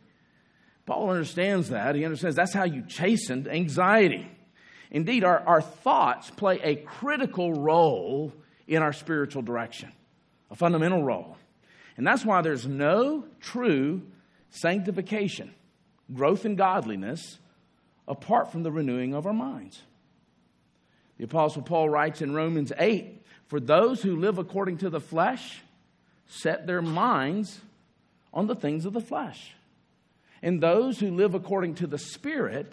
Paul 0.87 1.11
understands 1.11 1.71
that. 1.71 1.97
He 1.97 2.05
understands 2.05 2.37
that's 2.37 2.55
how 2.55 2.65
you 2.65 2.83
chasten 2.87 3.49
anxiety. 3.49 4.31
Indeed, 4.91 5.25
our, 5.25 5.41
our 5.41 5.61
thoughts 5.61 6.31
play 6.31 6.61
a 6.63 6.77
critical 6.77 7.53
role 7.53 8.33
in 8.69 8.83
our 8.83 8.93
spiritual 8.93 9.43
direction, 9.43 9.93
a 10.51 10.55
fundamental 10.55 11.03
role. 11.03 11.37
And 11.97 12.07
that's 12.07 12.25
why 12.25 12.41
there's 12.41 12.67
no 12.67 13.25
true 13.41 14.03
sanctification, 14.51 15.53
growth 16.15 16.47
in 16.47 16.55
godliness, 16.55 17.39
apart 18.07 18.53
from 18.53 18.63
the 18.63 18.71
renewing 18.71 19.13
of 19.13 19.27
our 19.27 19.33
minds. 19.33 19.83
The 21.19 21.25
Apostle 21.25 21.63
Paul 21.63 21.89
writes 21.89 22.23
in 22.23 22.33
Romans 22.33 22.73
8 22.79 23.23
For 23.47 23.59
those 23.59 24.03
who 24.03 24.17
live 24.17 24.39
according 24.39 24.79
to 24.79 24.91
the 24.91 25.01
flesh 25.01 25.63
set 26.29 26.67
their 26.67 26.83
minds 26.83 27.61
on 28.33 28.47
the 28.47 28.55
things 28.55 28.85
of 28.85 28.93
the 28.93 29.01
flesh. 29.01 29.56
And 30.47 30.63
those 30.63 31.01
who 31.01 31.11
live 31.11 31.35
according 31.35 31.75
to 31.75 31.89
the 31.89 31.99
Spirit 31.99 32.73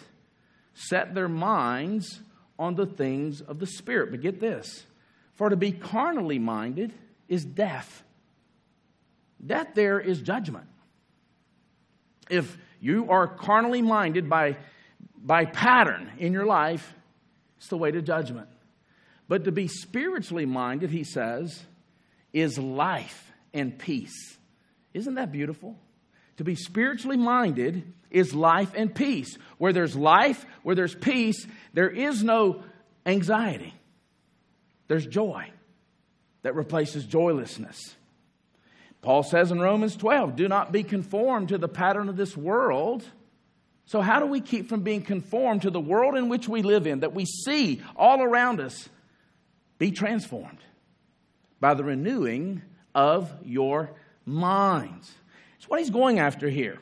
set 0.75 1.15
their 1.15 1.27
minds 1.27 2.21
on 2.59 2.75
the 2.75 2.85
things 2.85 3.41
of 3.41 3.57
the 3.57 3.65
Spirit. 3.65 4.11
But 4.11 4.21
get 4.21 4.39
this 4.39 4.85
for 5.33 5.49
to 5.49 5.55
be 5.55 5.71
carnally 5.71 6.37
minded 6.37 6.93
is 7.27 7.43
death. 7.43 8.03
Death 9.43 9.69
there 9.73 9.99
is 9.99 10.21
judgment. 10.21 10.67
If 12.29 12.59
you 12.79 13.09
are 13.09 13.27
carnally 13.27 13.81
minded 13.81 14.29
by, 14.29 14.57
by 15.17 15.45
pattern 15.45 16.11
in 16.19 16.31
your 16.31 16.45
life, 16.45 16.93
it's 17.57 17.69
the 17.69 17.77
way 17.77 17.89
to 17.89 18.03
judgment. 18.03 18.49
But 19.27 19.45
to 19.45 19.51
be 19.51 19.67
spiritually 19.67 20.45
minded, 20.45 20.91
he 20.91 21.03
says, 21.03 21.63
is 22.33 22.59
life 22.59 23.31
and 23.51 23.75
peace. 23.79 24.37
Isn't 24.93 25.15
that 25.15 25.31
beautiful? 25.31 25.75
To 26.37 26.43
be 26.43 26.55
spiritually 26.55 27.17
minded 27.17 27.83
is 28.09 28.33
life 28.33 28.73
and 28.75 28.93
peace. 28.93 29.37
Where 29.57 29.73
there's 29.73 29.95
life, 29.95 30.45
where 30.63 30.75
there's 30.75 30.95
peace, 30.95 31.45
there 31.73 31.89
is 31.89 32.23
no 32.23 32.63
anxiety. 33.05 33.73
There's 34.87 35.05
joy 35.05 35.49
that 36.43 36.55
replaces 36.55 37.05
joylessness. 37.05 37.95
Paul 39.01 39.23
says 39.23 39.51
in 39.51 39.59
Romans 39.59 39.95
12, 39.95 40.35
do 40.35 40.47
not 40.47 40.71
be 40.71 40.83
conformed 40.83 41.49
to 41.49 41.57
the 41.57 41.67
pattern 41.67 42.09
of 42.09 42.17
this 42.17 42.37
world 42.37 43.03
so, 43.85 44.01
how 44.01 44.19
do 44.19 44.25
we 44.25 44.41
keep 44.41 44.69
from 44.69 44.81
being 44.81 45.01
conformed 45.01 45.63
to 45.63 45.69
the 45.69 45.79
world 45.79 46.15
in 46.15 46.29
which 46.29 46.47
we 46.47 46.61
live 46.61 46.87
in, 46.87 47.01
that 47.01 47.13
we 47.13 47.25
see 47.25 47.81
all 47.95 48.21
around 48.21 48.59
us? 48.59 48.89
Be 49.77 49.91
transformed 49.91 50.59
by 51.59 51.73
the 51.73 51.83
renewing 51.83 52.61
of 52.95 53.31
your 53.43 53.91
minds. 54.25 55.13
That's 55.63 55.69
what 55.69 55.79
he's 55.79 55.91
going 55.91 56.19
after 56.19 56.49
here. 56.49 56.77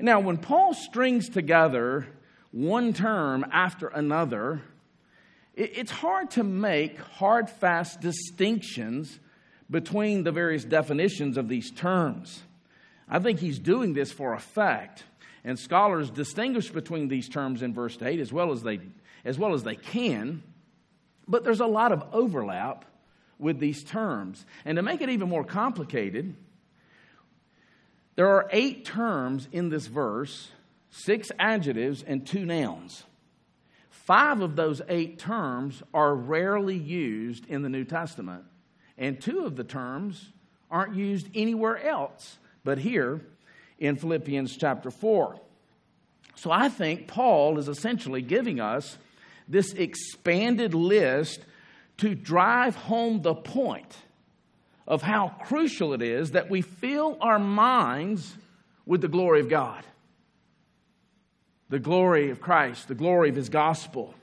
Now, 0.00 0.18
when 0.18 0.38
Paul 0.38 0.74
strings 0.74 1.28
together 1.28 2.04
one 2.50 2.92
term 2.92 3.46
after 3.52 3.86
another, 3.86 4.60
it's 5.54 5.92
hard 5.92 6.32
to 6.32 6.42
make 6.42 6.98
hard, 6.98 7.48
fast 7.48 8.00
distinctions 8.00 9.20
between 9.70 10.24
the 10.24 10.32
various 10.32 10.64
definitions 10.64 11.36
of 11.36 11.46
these 11.46 11.70
terms. 11.70 12.42
I 13.08 13.20
think 13.20 13.38
he's 13.38 13.60
doing 13.60 13.92
this 13.92 14.10
for 14.10 14.34
effect. 14.34 15.04
And 15.44 15.56
scholars 15.56 16.10
distinguish 16.10 16.70
between 16.70 17.06
these 17.06 17.28
terms 17.28 17.62
in 17.62 17.72
verse 17.72 17.96
8 18.02 18.18
as 18.18 18.32
well 18.32 18.50
as 18.50 18.64
they, 18.64 18.80
as 19.24 19.38
well 19.38 19.54
as 19.54 19.62
they 19.62 19.76
can, 19.76 20.42
but 21.28 21.44
there's 21.44 21.60
a 21.60 21.66
lot 21.66 21.92
of 21.92 22.02
overlap 22.12 22.84
with 23.38 23.60
these 23.60 23.84
terms. 23.84 24.44
And 24.64 24.74
to 24.74 24.82
make 24.82 25.02
it 25.02 25.08
even 25.08 25.28
more 25.28 25.44
complicated, 25.44 26.34
there 28.18 28.30
are 28.30 28.48
eight 28.50 28.84
terms 28.84 29.46
in 29.52 29.68
this 29.68 29.86
verse, 29.86 30.50
six 30.90 31.30
adjectives 31.38 32.02
and 32.02 32.26
two 32.26 32.44
nouns. 32.44 33.04
Five 33.90 34.40
of 34.40 34.56
those 34.56 34.82
eight 34.88 35.20
terms 35.20 35.84
are 35.94 36.16
rarely 36.16 36.76
used 36.76 37.46
in 37.46 37.62
the 37.62 37.68
New 37.68 37.84
Testament, 37.84 38.42
and 38.96 39.20
two 39.20 39.46
of 39.46 39.54
the 39.54 39.62
terms 39.62 40.32
aren't 40.68 40.96
used 40.96 41.28
anywhere 41.32 41.80
else 41.80 42.38
but 42.64 42.78
here 42.78 43.20
in 43.78 43.94
Philippians 43.94 44.56
chapter 44.56 44.90
4. 44.90 45.38
So 46.34 46.50
I 46.50 46.70
think 46.70 47.06
Paul 47.06 47.56
is 47.56 47.68
essentially 47.68 48.20
giving 48.20 48.58
us 48.58 48.98
this 49.46 49.72
expanded 49.74 50.74
list 50.74 51.38
to 51.98 52.16
drive 52.16 52.74
home 52.74 53.22
the 53.22 53.36
point 53.36 53.96
of 54.88 55.02
how 55.02 55.28
crucial 55.44 55.92
it 55.92 56.00
is 56.00 56.32
that 56.32 56.48
we 56.48 56.62
fill 56.62 57.18
our 57.20 57.38
minds 57.38 58.34
with 58.86 59.02
the 59.02 59.08
glory 59.08 59.40
of 59.40 59.48
God, 59.50 59.84
the 61.68 61.78
glory 61.78 62.30
of 62.30 62.40
Christ, 62.40 62.88
the 62.88 62.94
glory 62.94 63.28
of 63.28 63.36
His 63.36 63.50
gospel. 63.50 64.14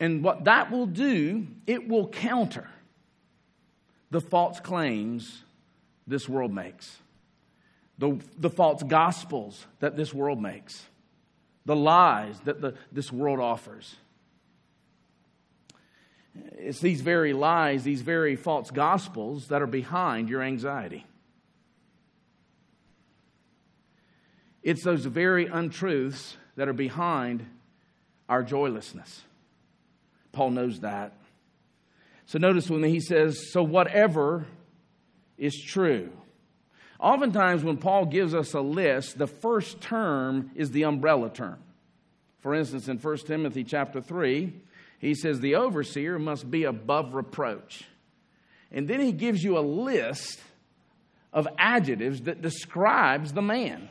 And 0.00 0.24
what 0.24 0.44
that 0.44 0.72
will 0.72 0.86
do, 0.86 1.46
it 1.68 1.88
will 1.88 2.08
counter 2.08 2.68
the 4.10 4.20
false 4.20 4.58
claims 4.58 5.44
this 6.04 6.28
world 6.28 6.52
makes, 6.52 6.98
the, 7.96 8.18
the 8.36 8.50
false 8.50 8.82
gospels 8.82 9.66
that 9.78 9.96
this 9.96 10.12
world 10.12 10.42
makes, 10.42 10.84
the 11.64 11.76
lies 11.76 12.40
that 12.40 12.60
the, 12.60 12.74
this 12.90 13.12
world 13.12 13.38
offers. 13.38 13.94
It's 16.34 16.80
these 16.80 17.00
very 17.00 17.32
lies, 17.32 17.84
these 17.84 18.02
very 18.02 18.36
false 18.36 18.70
gospels 18.70 19.48
that 19.48 19.62
are 19.62 19.66
behind 19.66 20.28
your 20.28 20.42
anxiety. 20.42 21.06
It's 24.62 24.82
those 24.82 25.04
very 25.04 25.46
untruths 25.46 26.36
that 26.56 26.68
are 26.68 26.72
behind 26.72 27.46
our 28.28 28.42
joylessness. 28.42 29.22
Paul 30.32 30.50
knows 30.50 30.80
that. 30.80 31.12
So 32.26 32.38
notice 32.38 32.70
when 32.70 32.82
he 32.82 33.00
says, 33.00 33.52
So 33.52 33.62
whatever 33.62 34.46
is 35.36 35.60
true. 35.60 36.10
Oftentimes, 36.98 37.62
when 37.62 37.76
Paul 37.76 38.06
gives 38.06 38.34
us 38.34 38.54
a 38.54 38.60
list, 38.60 39.18
the 39.18 39.26
first 39.26 39.80
term 39.80 40.50
is 40.54 40.70
the 40.70 40.84
umbrella 40.84 41.28
term. 41.28 41.58
For 42.40 42.54
instance, 42.54 42.88
in 42.88 42.98
1 42.98 43.16
Timothy 43.18 43.64
chapter 43.64 44.00
3, 44.00 44.52
he 45.04 45.14
says, 45.14 45.40
The 45.40 45.56
overseer 45.56 46.18
must 46.18 46.50
be 46.50 46.64
above 46.64 47.14
reproach. 47.14 47.84
And 48.72 48.88
then 48.88 49.00
he 49.00 49.12
gives 49.12 49.42
you 49.42 49.58
a 49.58 49.60
list 49.60 50.40
of 51.32 51.46
adjectives 51.58 52.22
that 52.22 52.42
describes 52.42 53.32
the 53.32 53.42
man. 53.42 53.88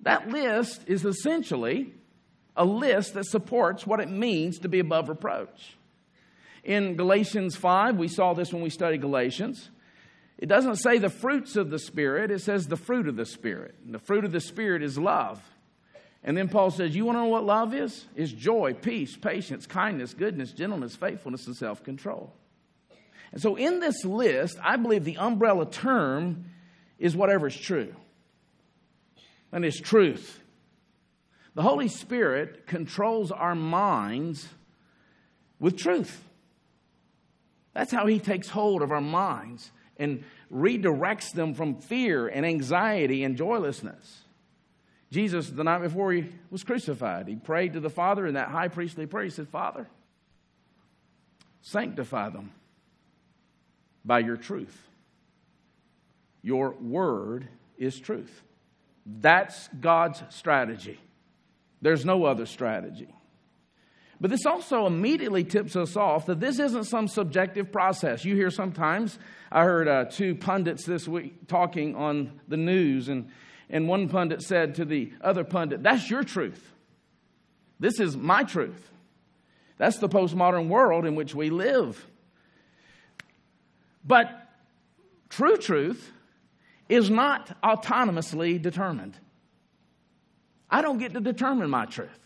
That 0.00 0.28
list 0.28 0.82
is 0.86 1.04
essentially 1.04 1.92
a 2.56 2.64
list 2.64 3.14
that 3.14 3.26
supports 3.26 3.86
what 3.86 4.00
it 4.00 4.10
means 4.10 4.60
to 4.60 4.68
be 4.68 4.78
above 4.78 5.08
reproach. 5.08 5.76
In 6.64 6.96
Galatians 6.96 7.54
5, 7.56 7.96
we 7.96 8.08
saw 8.08 8.34
this 8.34 8.52
when 8.52 8.62
we 8.62 8.70
studied 8.70 9.00
Galatians. 9.00 9.70
It 10.38 10.46
doesn't 10.46 10.76
say 10.76 10.98
the 10.98 11.10
fruits 11.10 11.56
of 11.56 11.70
the 11.70 11.78
Spirit, 11.78 12.30
it 12.30 12.40
says 12.40 12.66
the 12.66 12.76
fruit 12.76 13.08
of 13.08 13.16
the 13.16 13.26
Spirit. 13.26 13.74
And 13.84 13.94
the 13.94 13.98
fruit 13.98 14.24
of 14.24 14.32
the 14.32 14.40
Spirit 14.40 14.82
is 14.82 14.98
love. 14.98 15.42
And 16.24 16.36
then 16.36 16.48
Paul 16.48 16.70
says, 16.70 16.94
You 16.94 17.04
want 17.04 17.16
to 17.16 17.22
know 17.22 17.28
what 17.28 17.44
love 17.44 17.74
is? 17.74 18.04
It's 18.16 18.32
joy, 18.32 18.74
peace, 18.74 19.16
patience, 19.16 19.66
kindness, 19.66 20.14
goodness, 20.14 20.52
gentleness, 20.52 20.96
faithfulness, 20.96 21.46
and 21.46 21.56
self 21.56 21.82
control. 21.84 22.32
And 23.32 23.40
so 23.40 23.56
in 23.56 23.80
this 23.80 24.04
list, 24.04 24.58
I 24.62 24.76
believe 24.76 25.04
the 25.04 25.18
umbrella 25.18 25.70
term 25.70 26.46
is 26.98 27.14
whatever 27.14 27.46
is 27.46 27.56
true. 27.56 27.94
And 29.52 29.64
it's 29.64 29.80
truth. 29.80 30.42
The 31.54 31.62
Holy 31.62 31.88
Spirit 31.88 32.66
controls 32.66 33.32
our 33.32 33.54
minds 33.54 34.48
with 35.58 35.76
truth. 35.76 36.22
That's 37.74 37.92
how 37.92 38.06
He 38.06 38.18
takes 38.18 38.48
hold 38.48 38.82
of 38.82 38.92
our 38.92 39.00
minds 39.00 39.70
and 39.96 40.24
redirects 40.52 41.32
them 41.32 41.54
from 41.54 41.76
fear 41.76 42.28
and 42.28 42.46
anxiety 42.46 43.24
and 43.24 43.36
joylessness. 43.36 44.22
Jesus, 45.10 45.48
the 45.48 45.64
night 45.64 45.80
before 45.80 46.12
he 46.12 46.28
was 46.50 46.64
crucified, 46.64 47.28
he 47.28 47.36
prayed 47.36 47.72
to 47.72 47.80
the 47.80 47.90
Father 47.90 48.26
in 48.26 48.34
that 48.34 48.48
high 48.48 48.68
priestly 48.68 49.06
prayer. 49.06 49.24
He 49.24 49.30
said, 49.30 49.48
Father, 49.48 49.88
sanctify 51.62 52.28
them 52.28 52.52
by 54.04 54.18
your 54.18 54.36
truth. 54.36 54.76
Your 56.42 56.70
word 56.72 57.48
is 57.78 57.98
truth. 57.98 58.42
That's 59.06 59.68
God's 59.80 60.22
strategy. 60.28 61.00
There's 61.80 62.04
no 62.04 62.24
other 62.24 62.44
strategy. 62.44 63.08
But 64.20 64.30
this 64.30 64.44
also 64.44 64.84
immediately 64.86 65.44
tips 65.44 65.76
us 65.76 65.96
off 65.96 66.26
that 66.26 66.40
this 66.40 66.58
isn't 66.58 66.84
some 66.84 67.08
subjective 67.08 67.72
process. 67.72 68.24
You 68.24 68.34
hear 68.34 68.50
sometimes, 68.50 69.18
I 69.50 69.62
heard 69.62 69.88
uh, 69.88 70.04
two 70.06 70.34
pundits 70.34 70.84
this 70.84 71.08
week 71.08 71.46
talking 71.46 71.94
on 71.94 72.40
the 72.48 72.56
news, 72.56 73.08
and, 73.08 73.30
and 73.70 73.88
one 73.88 74.08
pundit 74.08 74.42
said 74.42 74.76
to 74.76 74.84
the 74.84 75.12
other 75.20 75.44
pundit, 75.44 75.82
That's 75.82 76.10
your 76.10 76.22
truth. 76.22 76.72
This 77.80 78.00
is 78.00 78.16
my 78.16 78.42
truth. 78.42 78.90
That's 79.76 79.98
the 79.98 80.08
postmodern 80.08 80.68
world 80.68 81.06
in 81.06 81.14
which 81.14 81.34
we 81.34 81.50
live. 81.50 82.04
But 84.04 84.30
true 85.28 85.56
truth 85.56 86.10
is 86.88 87.10
not 87.10 87.60
autonomously 87.62 88.60
determined. 88.60 89.16
I 90.70 90.82
don't 90.82 90.98
get 90.98 91.14
to 91.14 91.20
determine 91.20 91.70
my 91.70 91.84
truth. 91.84 92.18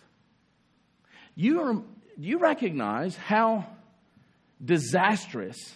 You, 1.34 1.60
are, 1.62 1.82
you 2.18 2.38
recognize 2.38 3.16
how 3.16 3.66
disastrous 4.64 5.74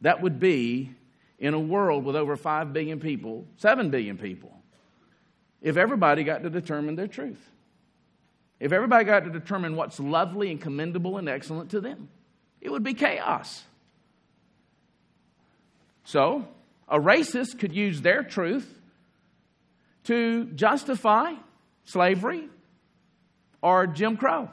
that 0.00 0.20
would 0.20 0.38
be 0.38 0.90
in 1.38 1.54
a 1.54 1.60
world 1.60 2.04
with 2.04 2.16
over 2.16 2.36
5 2.36 2.72
billion 2.72 3.00
people, 3.00 3.46
7 3.56 3.90
billion 3.90 4.18
people, 4.18 4.52
if 5.64 5.78
everybody 5.78 6.24
got 6.24 6.42
to 6.42 6.50
determine 6.50 6.94
their 6.94 7.08
truth. 7.08 7.40
If 8.60 8.70
everybody 8.70 9.06
got 9.06 9.24
to 9.24 9.30
determine 9.30 9.76
what's 9.76 9.98
lovely 9.98 10.50
and 10.50 10.60
commendable 10.60 11.16
and 11.16 11.26
excellent 11.26 11.70
to 11.70 11.80
them, 11.80 12.10
it 12.60 12.70
would 12.70 12.84
be 12.84 12.92
chaos. 12.92 13.64
So, 16.04 16.46
a 16.86 17.00
racist 17.00 17.58
could 17.58 17.74
use 17.74 18.02
their 18.02 18.22
truth 18.22 18.78
to 20.04 20.44
justify 20.44 21.32
slavery 21.84 22.46
or 23.62 23.86
Jim 23.86 24.18
Crow. 24.18 24.50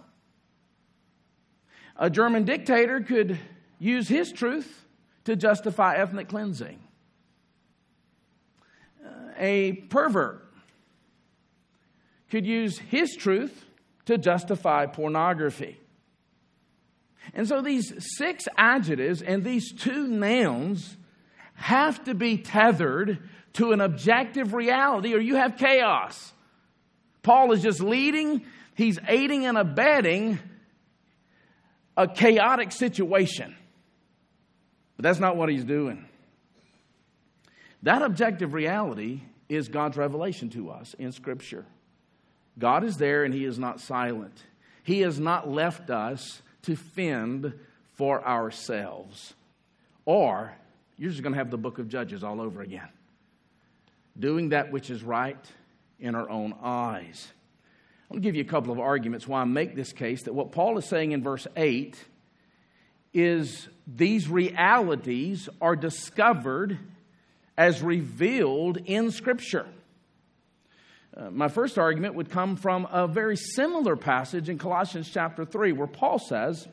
A 1.97 2.09
German 2.09 2.45
dictator 2.45 3.01
could 3.01 3.37
use 3.79 4.07
his 4.07 4.31
truth 4.31 4.85
to 5.25 5.35
justify 5.35 5.97
ethnic 5.97 6.29
cleansing. 6.29 6.79
A 9.37 9.73
pervert 9.73 10.40
could 12.31 12.45
use 12.45 12.79
his 12.79 13.15
truth 13.15 13.65
to 14.05 14.17
justify 14.17 14.85
pornography. 14.87 15.77
And 17.33 17.47
so 17.47 17.61
these 17.61 17.93
six 18.17 18.45
adjectives 18.57 19.21
and 19.21 19.43
these 19.43 19.71
two 19.73 20.07
nouns 20.07 20.97
have 21.53 22.03
to 22.05 22.15
be 22.15 22.37
tethered 22.37 23.19
to 23.53 23.73
an 23.73 23.81
objective 23.81 24.53
reality 24.53 25.13
or 25.13 25.19
you 25.19 25.35
have 25.35 25.57
chaos. 25.57 26.33
Paul 27.21 27.51
is 27.51 27.61
just 27.61 27.81
leading, 27.81 28.43
he's 28.75 28.97
aiding 29.07 29.45
and 29.45 29.57
abetting 29.57 30.39
a 31.95 32.07
chaotic 32.07 32.71
situation. 32.71 33.55
But 34.95 35.03
that's 35.03 35.19
not 35.19 35.35
what 35.35 35.49
he's 35.49 35.65
doing. 35.65 36.05
That 37.83 38.01
objective 38.01 38.53
reality 38.53 39.21
is 39.49 39.67
God's 39.67 39.97
revelation 39.97 40.49
to 40.51 40.71
us 40.71 40.95
in 40.97 41.11
Scripture. 41.11 41.65
God 42.61 42.83
is 42.83 42.95
there 42.97 43.25
and 43.25 43.33
he 43.33 43.43
is 43.43 43.59
not 43.59 43.81
silent. 43.81 44.43
He 44.83 45.01
has 45.01 45.19
not 45.19 45.49
left 45.49 45.89
us 45.89 46.41
to 46.63 46.75
fend 46.75 47.53
for 47.95 48.25
ourselves. 48.25 49.33
Or 50.05 50.53
you're 50.97 51.09
just 51.09 51.23
going 51.23 51.33
to 51.33 51.39
have 51.39 51.51
the 51.51 51.57
book 51.57 51.79
of 51.79 51.89
Judges 51.89 52.23
all 52.23 52.39
over 52.39 52.61
again. 52.61 52.87
Doing 54.17 54.49
that 54.49 54.71
which 54.71 54.89
is 54.89 55.03
right 55.03 55.43
in 55.99 56.15
our 56.15 56.29
own 56.29 56.53
eyes. 56.61 57.27
I'm 58.09 58.15
going 58.15 58.21
to 58.21 58.27
give 58.27 58.35
you 58.35 58.43
a 58.43 58.45
couple 58.45 58.71
of 58.71 58.79
arguments 58.79 59.27
why 59.27 59.41
I 59.41 59.45
make 59.45 59.75
this 59.75 59.93
case 59.93 60.23
that 60.23 60.33
what 60.33 60.51
Paul 60.51 60.77
is 60.77 60.85
saying 60.85 61.11
in 61.13 61.23
verse 61.23 61.47
8 61.55 61.97
is 63.13 63.67
these 63.87 64.27
realities 64.27 65.49
are 65.61 65.75
discovered 65.75 66.77
as 67.57 67.81
revealed 67.81 68.77
in 68.85 69.11
Scripture. 69.11 69.65
Uh, 71.15 71.29
my 71.29 71.49
first 71.49 71.77
argument 71.77 72.15
would 72.15 72.29
come 72.29 72.55
from 72.55 72.87
a 72.91 73.07
very 73.07 73.35
similar 73.35 73.95
passage 73.95 74.47
in 74.47 74.57
Colossians 74.57 75.09
chapter 75.09 75.43
3, 75.43 75.73
where 75.73 75.87
Paul 75.87 76.19
says 76.19 76.67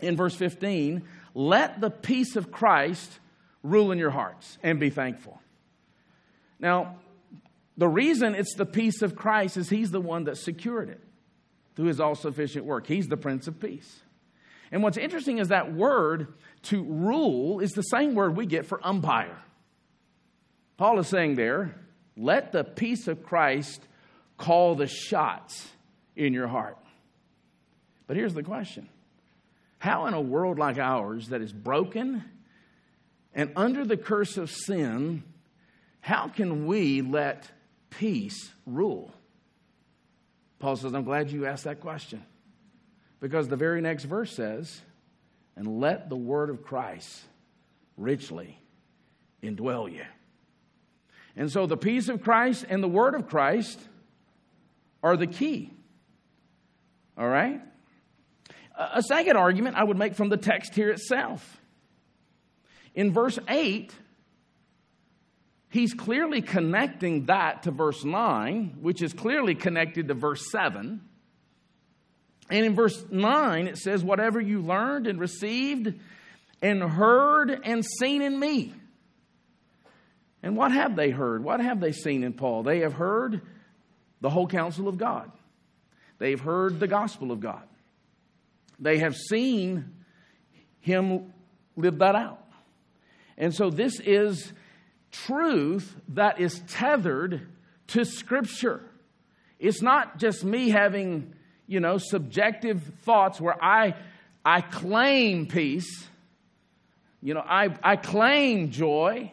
in 0.00 0.16
verse 0.16 0.34
15, 0.34 1.02
Let 1.34 1.80
the 1.80 1.90
peace 1.90 2.36
of 2.36 2.52
Christ 2.52 3.18
rule 3.62 3.90
in 3.90 3.98
your 3.98 4.10
hearts 4.10 4.58
and 4.62 4.78
be 4.78 4.90
thankful. 4.90 5.40
Now, 6.60 6.96
the 7.76 7.88
reason 7.88 8.34
it's 8.34 8.54
the 8.54 8.66
peace 8.66 9.02
of 9.02 9.16
Christ 9.16 9.56
is 9.56 9.68
He's 9.68 9.90
the 9.90 10.00
one 10.00 10.24
that 10.24 10.36
secured 10.36 10.88
it 10.88 11.00
through 11.74 11.86
His 11.86 12.00
all 12.00 12.14
sufficient 12.14 12.64
work. 12.64 12.86
He's 12.86 13.08
the 13.08 13.16
Prince 13.16 13.48
of 13.48 13.60
Peace. 13.60 14.02
And 14.70 14.82
what's 14.82 14.98
interesting 14.98 15.38
is 15.38 15.48
that 15.48 15.72
word 15.72 16.34
to 16.64 16.82
rule 16.82 17.60
is 17.60 17.72
the 17.72 17.82
same 17.82 18.14
word 18.14 18.36
we 18.36 18.46
get 18.46 18.66
for 18.66 18.80
umpire. 18.86 19.38
Paul 20.76 20.98
is 20.98 21.08
saying 21.08 21.36
there, 21.36 21.74
let 22.18 22.52
the 22.52 22.64
peace 22.64 23.08
of 23.08 23.22
Christ 23.22 23.80
call 24.36 24.74
the 24.74 24.86
shots 24.86 25.66
in 26.16 26.32
your 26.34 26.48
heart. 26.48 26.76
But 28.06 28.16
here's 28.16 28.34
the 28.34 28.42
question 28.42 28.88
How, 29.78 30.06
in 30.06 30.14
a 30.14 30.20
world 30.20 30.58
like 30.58 30.78
ours 30.78 31.28
that 31.28 31.40
is 31.40 31.52
broken 31.52 32.24
and 33.34 33.52
under 33.54 33.84
the 33.84 33.96
curse 33.96 34.36
of 34.36 34.50
sin, 34.50 35.22
how 36.00 36.28
can 36.28 36.66
we 36.66 37.02
let 37.02 37.48
peace 37.90 38.50
rule? 38.66 39.12
Paul 40.58 40.76
says, 40.76 40.92
I'm 40.92 41.04
glad 41.04 41.30
you 41.30 41.46
asked 41.46 41.64
that 41.64 41.80
question. 41.80 42.24
Because 43.20 43.48
the 43.48 43.56
very 43.56 43.80
next 43.80 44.04
verse 44.04 44.34
says, 44.34 44.80
and 45.56 45.80
let 45.80 46.08
the 46.08 46.16
word 46.16 46.50
of 46.50 46.64
Christ 46.64 47.20
richly 47.96 48.58
indwell 49.42 49.92
you. 49.92 50.04
And 51.38 51.52
so 51.52 51.66
the 51.66 51.76
peace 51.76 52.08
of 52.08 52.20
Christ 52.20 52.66
and 52.68 52.82
the 52.82 52.88
word 52.88 53.14
of 53.14 53.28
Christ 53.28 53.78
are 55.04 55.16
the 55.16 55.28
key. 55.28 55.72
All 57.16 57.28
right? 57.28 57.60
A 58.76 59.02
second 59.04 59.36
argument 59.36 59.76
I 59.76 59.84
would 59.84 59.96
make 59.96 60.16
from 60.16 60.30
the 60.30 60.36
text 60.36 60.74
here 60.74 60.90
itself. 60.90 61.60
In 62.92 63.12
verse 63.12 63.38
8, 63.48 63.94
he's 65.70 65.94
clearly 65.94 66.42
connecting 66.42 67.26
that 67.26 67.62
to 67.62 67.70
verse 67.70 68.04
9, 68.04 68.78
which 68.80 69.00
is 69.00 69.12
clearly 69.12 69.54
connected 69.54 70.08
to 70.08 70.14
verse 70.14 70.50
7. 70.50 71.00
And 72.50 72.66
in 72.66 72.74
verse 72.74 73.04
9, 73.12 73.68
it 73.68 73.78
says, 73.78 74.02
Whatever 74.02 74.40
you 74.40 74.60
learned 74.60 75.06
and 75.06 75.20
received 75.20 75.94
and 76.60 76.82
heard 76.82 77.60
and 77.62 77.84
seen 77.84 78.22
in 78.22 78.40
me. 78.40 78.74
And 80.42 80.56
what 80.56 80.72
have 80.72 80.96
they 80.96 81.10
heard? 81.10 81.42
What 81.42 81.60
have 81.60 81.80
they 81.80 81.92
seen 81.92 82.22
in 82.22 82.32
Paul? 82.32 82.62
They 82.62 82.80
have 82.80 82.94
heard 82.94 83.42
the 84.20 84.30
whole 84.30 84.46
counsel 84.46 84.88
of 84.88 84.98
God, 84.98 85.30
they've 86.18 86.40
heard 86.40 86.80
the 86.80 86.88
gospel 86.88 87.30
of 87.30 87.40
God, 87.40 87.62
they 88.78 88.98
have 88.98 89.16
seen 89.16 89.94
him 90.80 91.32
live 91.76 91.98
that 91.98 92.14
out. 92.14 92.44
And 93.36 93.54
so 93.54 93.70
this 93.70 94.00
is 94.00 94.52
truth 95.12 95.94
that 96.08 96.40
is 96.40 96.60
tethered 96.66 97.46
to 97.88 98.04
Scripture. 98.04 98.82
It's 99.58 99.82
not 99.82 100.18
just 100.18 100.44
me 100.44 100.70
having, 100.70 101.34
you 101.66 101.80
know, 101.80 101.98
subjective 101.98 102.82
thoughts 103.02 103.40
where 103.40 103.62
I, 103.62 103.94
I 104.44 104.60
claim 104.60 105.46
peace, 105.46 106.08
you 107.22 107.34
know, 107.34 107.44
I, 107.44 107.76
I 107.82 107.96
claim 107.96 108.70
joy. 108.70 109.32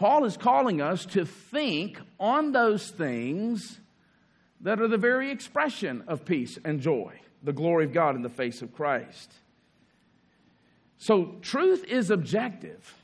Paul 0.00 0.24
is 0.24 0.38
calling 0.38 0.80
us 0.80 1.04
to 1.04 1.26
think 1.26 2.00
on 2.18 2.52
those 2.52 2.88
things 2.88 3.80
that 4.62 4.80
are 4.80 4.88
the 4.88 4.96
very 4.96 5.30
expression 5.30 6.04
of 6.08 6.24
peace 6.24 6.58
and 6.64 6.80
joy, 6.80 7.20
the 7.42 7.52
glory 7.52 7.84
of 7.84 7.92
God 7.92 8.16
in 8.16 8.22
the 8.22 8.30
face 8.30 8.62
of 8.62 8.74
Christ. 8.74 9.30
So, 10.96 11.34
truth 11.42 11.84
is 11.84 12.10
objective. 12.10 12.94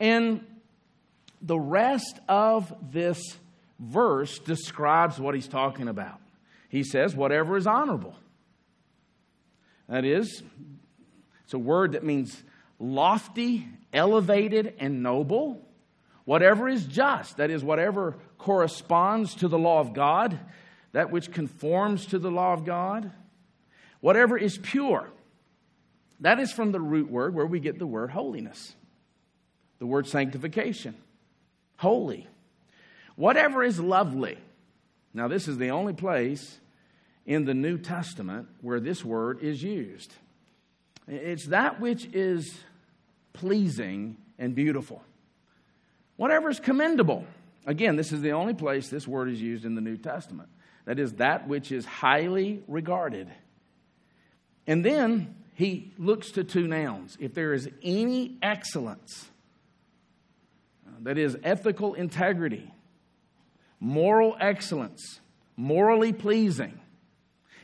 And 0.00 0.44
the 1.40 1.60
rest 1.60 2.18
of 2.28 2.74
this 2.90 3.38
verse 3.78 4.40
describes 4.40 5.20
what 5.20 5.36
he's 5.36 5.46
talking 5.46 5.86
about. 5.86 6.20
He 6.68 6.82
says, 6.82 7.14
whatever 7.14 7.56
is 7.56 7.68
honorable. 7.68 8.16
That 9.88 10.04
is, 10.04 10.42
it's 11.44 11.54
a 11.54 11.58
word 11.58 11.92
that 11.92 12.02
means 12.02 12.42
lofty, 12.80 13.68
elevated, 13.92 14.74
and 14.80 15.04
noble. 15.04 15.68
Whatever 16.24 16.68
is 16.68 16.84
just, 16.84 17.38
that 17.38 17.50
is, 17.50 17.64
whatever 17.64 18.16
corresponds 18.38 19.34
to 19.36 19.48
the 19.48 19.58
law 19.58 19.80
of 19.80 19.94
God, 19.94 20.38
that 20.92 21.10
which 21.10 21.32
conforms 21.32 22.06
to 22.06 22.18
the 22.18 22.30
law 22.30 22.52
of 22.52 22.64
God. 22.64 23.10
Whatever 24.00 24.36
is 24.36 24.58
pure, 24.58 25.08
that 26.20 26.38
is 26.40 26.52
from 26.52 26.72
the 26.72 26.80
root 26.80 27.10
word 27.10 27.34
where 27.34 27.46
we 27.46 27.60
get 27.60 27.78
the 27.78 27.86
word 27.86 28.10
holiness, 28.10 28.74
the 29.78 29.86
word 29.86 30.06
sanctification. 30.06 30.94
Holy. 31.76 32.26
Whatever 33.16 33.62
is 33.62 33.80
lovely. 33.80 34.38
Now, 35.12 35.28
this 35.28 35.48
is 35.48 35.58
the 35.58 35.70
only 35.70 35.92
place 35.92 36.58
in 37.26 37.44
the 37.44 37.54
New 37.54 37.78
Testament 37.78 38.48
where 38.60 38.80
this 38.80 39.04
word 39.04 39.42
is 39.42 39.62
used. 39.62 40.12
It's 41.08 41.46
that 41.46 41.80
which 41.80 42.06
is 42.12 42.60
pleasing 43.32 44.16
and 44.38 44.54
beautiful. 44.54 45.02
Whatever 46.20 46.50
is 46.50 46.60
commendable. 46.60 47.24
Again, 47.64 47.96
this 47.96 48.12
is 48.12 48.20
the 48.20 48.32
only 48.32 48.52
place 48.52 48.90
this 48.90 49.08
word 49.08 49.30
is 49.30 49.40
used 49.40 49.64
in 49.64 49.74
the 49.74 49.80
New 49.80 49.96
Testament. 49.96 50.50
That 50.84 50.98
is, 50.98 51.14
that 51.14 51.48
which 51.48 51.72
is 51.72 51.86
highly 51.86 52.62
regarded. 52.68 53.26
And 54.66 54.84
then 54.84 55.34
he 55.54 55.94
looks 55.96 56.32
to 56.32 56.44
two 56.44 56.68
nouns. 56.68 57.16
If 57.18 57.32
there 57.32 57.54
is 57.54 57.70
any 57.82 58.36
excellence, 58.42 59.30
that 61.04 61.16
is 61.16 61.38
ethical 61.42 61.94
integrity, 61.94 62.70
moral 63.80 64.36
excellence, 64.38 65.20
morally 65.56 66.12
pleasing, 66.12 66.78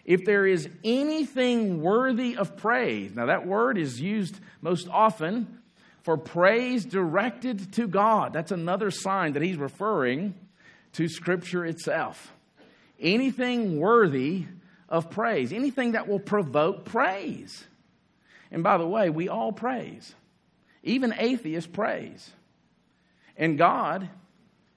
if 0.07 0.25
there 0.25 0.47
is 0.47 0.66
anything 0.83 1.83
worthy 1.83 2.38
of 2.38 2.57
praise, 2.57 3.14
now 3.14 3.27
that 3.27 3.47
word 3.47 3.77
is 3.77 4.01
used 4.01 4.40
most 4.62 4.88
often 4.88 5.59
for 6.07 6.16
praise 6.16 6.85
directed 6.85 7.73
to 7.73 7.88
God. 7.88 8.33
That's 8.33 8.53
another 8.53 8.92
sign 8.92 9.33
that 9.33 9.42
he's 9.42 9.57
referring 9.57 10.35
to 10.92 11.09
Scripture 11.09 11.66
itself. 11.66 12.33
Anything 13.01 13.81
worthy 13.81 14.45
of 14.88 15.11
praise, 15.11 15.53
anything 15.53 15.92
that 15.92 16.07
will 16.07 16.21
provoke 16.21 16.85
praise. 16.85 17.66
And 18.53 18.62
by 18.62 18.79
the 18.79 18.87
way, 18.87 19.11
we 19.11 19.29
all 19.29 19.51
praise. 19.51 20.14
Even 20.85 21.12
atheists 21.12 21.69
praise. 21.69 22.31
And 23.37 23.59
God, 23.59 24.09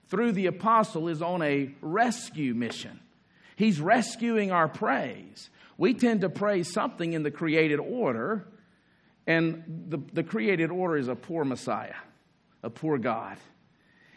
through 0.08 0.32
the 0.32 0.48
apostle, 0.48 1.10
is 1.10 1.22
on 1.22 1.44
a 1.44 1.70
rescue 1.80 2.56
mission. 2.56 3.00
He's 3.56 3.80
rescuing 3.80 4.52
our 4.52 4.68
praise. 4.68 5.52
We 5.78 5.94
tend 5.94 6.22
to 6.22 6.30
praise 6.30 6.74
something 6.74 7.14
in 7.14 7.22
the 7.22 7.30
created 7.30 7.80
order, 7.80 8.48
and 9.28 9.86
the, 9.90 10.00
the 10.14 10.24
created 10.24 10.72
order 10.72 10.98
is 10.98 11.08
a 11.08 11.16
poor 11.16 11.46
Messiah, 11.46 11.96
a 12.64 12.70
poor 12.70 12.98
God. 12.98 13.38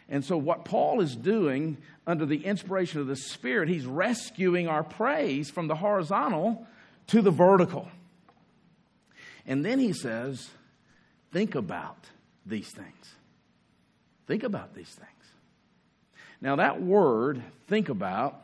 And 0.09 0.23
so, 0.23 0.37
what 0.37 0.65
Paul 0.65 1.01
is 1.01 1.15
doing 1.15 1.77
under 2.05 2.25
the 2.25 2.45
inspiration 2.45 2.99
of 2.99 3.07
the 3.07 3.15
Spirit, 3.15 3.69
he's 3.69 3.85
rescuing 3.85 4.67
our 4.67 4.83
praise 4.83 5.49
from 5.49 5.67
the 5.67 5.75
horizontal 5.75 6.67
to 7.07 7.21
the 7.21 7.31
vertical. 7.31 7.87
And 9.45 9.65
then 9.65 9.79
he 9.79 9.93
says, 9.93 10.49
think 11.31 11.55
about 11.55 12.05
these 12.45 12.69
things. 12.69 13.15
Think 14.27 14.43
about 14.43 14.73
these 14.73 14.89
things. 14.89 15.09
Now, 16.41 16.57
that 16.57 16.81
word, 16.81 17.41
think 17.67 17.89
about, 17.89 18.43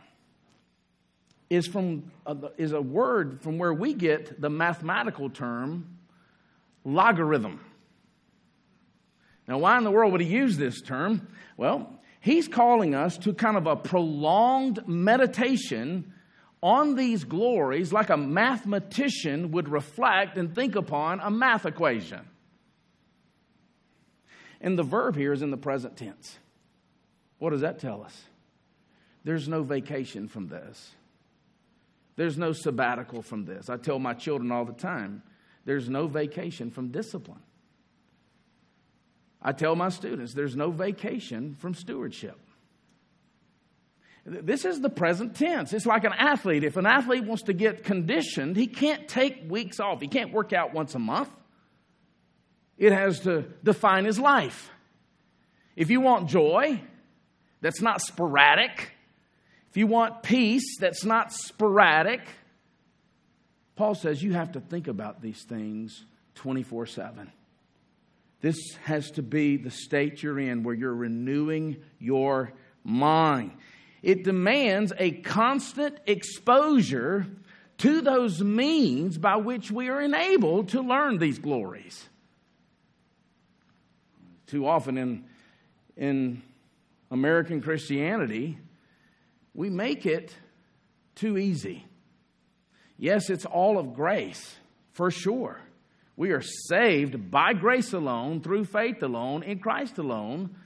is, 1.50 1.68
from, 1.68 2.12
uh, 2.26 2.36
is 2.58 2.72
a 2.72 2.82
word 2.82 3.42
from 3.42 3.58
where 3.58 3.74
we 3.74 3.94
get 3.94 4.40
the 4.40 4.50
mathematical 4.50 5.30
term 5.30 5.99
logarithm. 6.94 7.60
Now, 9.48 9.58
why 9.60 9.78
in 9.78 9.84
the 9.84 9.92
world 9.92 10.12
would 10.12 10.22
he 10.22 10.28
use 10.28 10.58
this 10.58 10.82
term? 10.82 11.28
Well, 11.58 12.00
he's 12.20 12.48
calling 12.48 12.94
us 12.94 13.18
to 13.20 13.34
kind 13.34 13.58
of 13.58 13.66
a 13.66 13.76
prolonged 13.76 14.88
meditation 14.88 16.14
on 16.62 16.96
these 16.96 17.24
glories 17.24 17.94
like 17.94 18.10
a 18.10 18.18
mathematician 18.18 19.52
would 19.52 19.70
reflect 19.70 20.38
and 20.38 20.54
think 20.54 20.76
upon 20.76 21.20
a 21.20 21.32
math 21.32 21.66
equation. 21.66 22.20
And 24.62 24.78
the 24.78 24.84
verb 24.84 25.16
here 25.16 25.32
is 25.32 25.42
in 25.42 25.52
the 25.52 25.58
present 25.58 25.96
tense. 25.98 26.38
What 27.40 27.52
does 27.52 27.62
that 27.62 27.80
tell 27.80 28.04
us? 28.04 28.24
There's 29.24 29.48
no 29.48 29.64
vacation 29.64 30.28
from 30.28 30.48
this. 30.48 30.92
There's 32.18 32.38
no 32.38 32.52
sabbatical 32.52 33.22
from 33.22 33.46
this. 33.46 33.70
I 33.70 33.78
tell 33.78 33.98
my 33.98 34.14
children 34.14 34.52
all 34.52 34.66
the 34.66 34.74
time 34.74 35.24
there's 35.70 35.88
no 35.88 36.08
vacation 36.08 36.72
from 36.72 36.88
discipline. 36.88 37.44
I 39.40 39.52
tell 39.52 39.76
my 39.76 39.90
students 39.90 40.34
there's 40.34 40.56
no 40.56 40.72
vacation 40.72 41.54
from 41.54 41.76
stewardship. 41.76 42.40
This 44.26 44.66
is 44.66 44.82
the 44.82 44.90
present 44.90 45.36
tense. 45.36 45.72
It's 45.72 45.86
like 45.86 46.06
an 46.06 46.14
athlete. 46.18 46.64
If 46.64 46.76
an 46.76 46.88
athlete 46.88 47.24
wants 47.24 47.44
to 47.44 47.54
get 47.54 47.84
conditioned, 47.84 48.58
he 48.58 48.66
can't 48.66 49.08
take 49.08 49.44
weeks 49.48 49.80
off. 49.80 50.02
He 50.02 50.08
can't 50.08 50.34
work 50.34 50.54
out 50.54 50.74
once 50.74 50.96
a 50.96 51.00
month. 51.00 51.30
It 52.80 52.92
has 52.92 53.20
to 53.22 53.44
define 53.64 54.06
his 54.06 54.18
life. 54.18 54.72
If 55.76 55.92
you 55.92 56.02
want 56.02 56.30
joy 56.30 56.82
that's 57.62 57.80
not 57.80 58.02
sporadic, 58.02 58.92
if 59.70 59.78
you 59.78 59.86
want 59.86 60.24
peace 60.24 60.80
that's 60.80 61.06
not 61.06 61.32
sporadic, 61.32 62.22
Paul 63.80 63.96
says 63.96 64.22
you 64.22 64.34
have 64.34 64.52
to 64.52 64.60
think 64.60 64.90
about 64.90 65.22
these 65.22 65.44
things 65.44 66.04
24 66.36 66.86
7. 66.86 67.32
This 68.42 68.58
has 68.84 69.10
to 69.12 69.22
be 69.22 69.56
the 69.56 69.72
state 69.72 70.22
you're 70.22 70.38
in 70.38 70.64
where 70.64 70.76
you're 70.76 70.94
renewing 70.94 71.78
your 71.98 72.52
mind. 72.84 73.52
It 74.04 74.26
demands 74.26 74.92
a 74.98 75.12
constant 75.12 75.98
exposure 76.06 77.26
to 77.78 78.02
those 78.02 78.44
means 78.44 79.18
by 79.18 79.38
which 79.38 79.72
we 79.72 79.88
are 79.88 80.02
enabled 80.02 80.68
to 80.70 80.82
learn 80.82 81.18
these 81.18 81.40
glories. 81.40 82.06
Too 84.48 84.68
often 84.68 84.98
in, 84.98 85.24
in 85.96 86.42
American 87.10 87.62
Christianity, 87.62 88.58
we 89.54 89.70
make 89.70 90.06
it 90.06 90.36
too 91.16 91.38
easy. 91.38 91.86
Yes, 93.00 93.30
it's 93.30 93.46
all 93.46 93.80
of 93.80 93.94
grace, 93.94 94.58
for 94.92 95.10
sure. 95.10 95.60
We 96.18 96.32
are 96.32 96.42
saved 96.42 97.32
by 97.32 97.54
grace 97.54 97.94
alone, 97.94 98.42
through 98.42 98.66
faith 98.66 99.02
alone, 99.02 99.44
in 99.44 99.60
Christ 99.60 99.98
alone. 99.98 100.58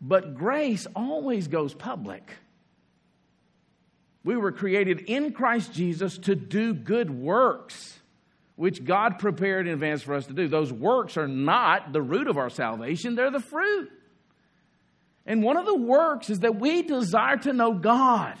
But 0.00 0.36
grace 0.36 0.86
always 0.94 1.48
goes 1.48 1.74
public. 1.74 2.30
We 4.22 4.36
were 4.36 4.52
created 4.52 5.00
in 5.00 5.32
Christ 5.32 5.72
Jesus 5.72 6.16
to 6.18 6.36
do 6.36 6.74
good 6.74 7.10
works, 7.10 7.98
which 8.54 8.84
God 8.84 9.18
prepared 9.18 9.66
in 9.66 9.72
advance 9.72 10.02
for 10.02 10.14
us 10.14 10.26
to 10.26 10.32
do. 10.32 10.46
Those 10.46 10.72
works 10.72 11.16
are 11.16 11.26
not 11.26 11.92
the 11.92 12.00
root 12.00 12.28
of 12.28 12.38
our 12.38 12.50
salvation, 12.50 13.16
they're 13.16 13.32
the 13.32 13.40
fruit. 13.40 13.90
And 15.26 15.42
one 15.42 15.56
of 15.56 15.66
the 15.66 15.76
works 15.76 16.30
is 16.30 16.40
that 16.40 16.60
we 16.60 16.82
desire 16.82 17.38
to 17.38 17.52
know 17.52 17.74
God. 17.74 18.36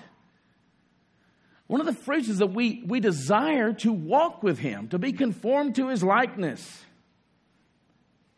One 1.74 1.80
of 1.80 1.88
the 1.88 2.02
fruits 2.04 2.28
is 2.28 2.38
that 2.38 2.52
we, 2.52 2.84
we 2.86 3.00
desire 3.00 3.72
to 3.72 3.92
walk 3.92 4.44
with 4.44 4.60
Him, 4.60 4.86
to 4.90 4.98
be 5.00 5.12
conformed 5.12 5.74
to 5.74 5.88
His 5.88 6.04
likeness. 6.04 6.84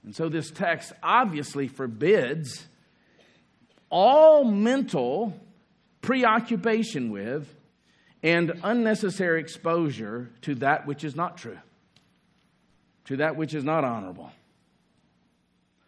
And 0.05 0.17
so 0.17 0.31
this 0.31 0.51
text 0.51 0.95
obviously 1.03 1.69
forbids 1.69 2.67
all 3.91 4.43
mental 4.45 5.39
preoccupation 6.01 7.11
with 7.11 7.55
and 8.23 8.59
unnecessary 8.63 9.39
exposure 9.43 10.31
to 10.41 10.55
that 10.55 10.87
which 10.87 11.05
is 11.05 11.15
not 11.15 11.37
true, 11.37 11.59
to 13.05 13.19
that 13.19 13.37
which 13.37 13.53
is 13.53 13.65
not 13.65 13.85
honorable. 13.85 14.33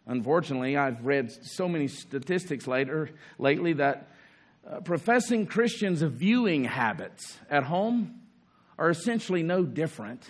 Unfortunately, 0.05 0.77
I've 0.77 1.03
read 1.03 1.31
so 1.31 1.67
many 1.67 1.87
statistics 1.87 2.67
later, 2.67 3.09
lately 3.39 3.73
that 3.73 4.07
uh, 4.69 4.81
professing 4.81 5.47
Christians' 5.47 6.01
viewing 6.01 6.63
habits 6.63 7.37
at 7.49 7.63
home 7.63 8.21
are 8.77 8.89
essentially 8.89 9.41
no 9.41 9.63
different 9.63 10.29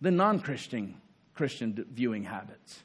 than 0.00 0.16
non 0.16 0.40
Christian 0.40 0.96
Christian 1.34 1.84
viewing 1.92 2.24
habits. 2.24 2.82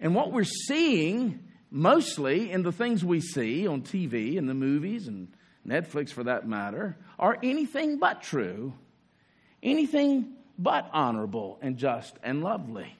And 0.00 0.14
what 0.14 0.32
we're 0.32 0.44
seeing 0.44 1.40
mostly 1.70 2.50
in 2.50 2.62
the 2.62 2.72
things 2.72 3.04
we 3.04 3.20
see 3.20 3.66
on 3.66 3.82
TV 3.82 4.38
and 4.38 4.48
the 4.48 4.54
movies 4.54 5.08
and 5.08 5.28
Netflix 5.66 6.10
for 6.10 6.24
that 6.24 6.46
matter 6.46 6.96
are 7.18 7.38
anything 7.42 7.98
but 7.98 8.22
true, 8.22 8.74
anything 9.62 10.34
but 10.58 10.88
honorable 10.92 11.58
and 11.62 11.76
just 11.76 12.16
and 12.22 12.42
lovely. 12.42 12.96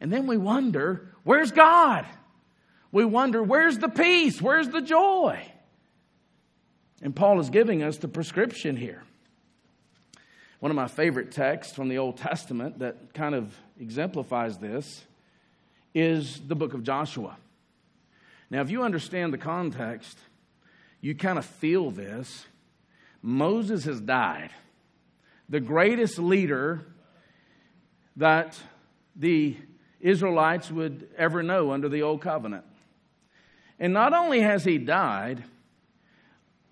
And 0.00 0.12
then 0.12 0.26
we 0.26 0.36
wonder, 0.36 1.12
where's 1.24 1.52
God? 1.52 2.06
We 2.90 3.04
wonder, 3.04 3.42
where's 3.42 3.78
the 3.78 3.88
peace? 3.88 4.40
Where's 4.40 4.68
the 4.68 4.80
joy? 4.80 5.44
And 7.00 7.14
Paul 7.14 7.40
is 7.40 7.50
giving 7.50 7.82
us 7.82 7.98
the 7.98 8.08
prescription 8.08 8.76
here. 8.76 9.02
One 10.60 10.70
of 10.70 10.76
my 10.76 10.88
favorite 10.88 11.30
texts 11.30 11.74
from 11.74 11.88
the 11.88 11.98
Old 11.98 12.16
Testament 12.16 12.80
that 12.80 13.14
kind 13.14 13.34
of 13.34 13.54
exemplifies 13.80 14.58
this 14.58 15.04
is 15.94 16.40
the 16.46 16.56
book 16.56 16.74
of 16.74 16.82
Joshua. 16.82 17.36
Now, 18.50 18.62
if 18.62 18.70
you 18.70 18.82
understand 18.82 19.32
the 19.32 19.38
context, 19.38 20.18
you 21.00 21.14
kind 21.14 21.38
of 21.38 21.44
feel 21.44 21.90
this. 21.90 22.46
Moses 23.22 23.84
has 23.84 24.00
died, 24.00 24.50
the 25.48 25.60
greatest 25.60 26.18
leader 26.18 26.86
that 28.16 28.58
the 29.14 29.56
Israelites 30.00 30.70
would 30.70 31.08
ever 31.16 31.42
know 31.42 31.70
under 31.72 31.88
the 31.88 32.02
Old 32.02 32.20
Covenant. 32.20 32.64
And 33.78 33.92
not 33.92 34.12
only 34.12 34.40
has 34.40 34.64
he 34.64 34.78
died, 34.78 35.44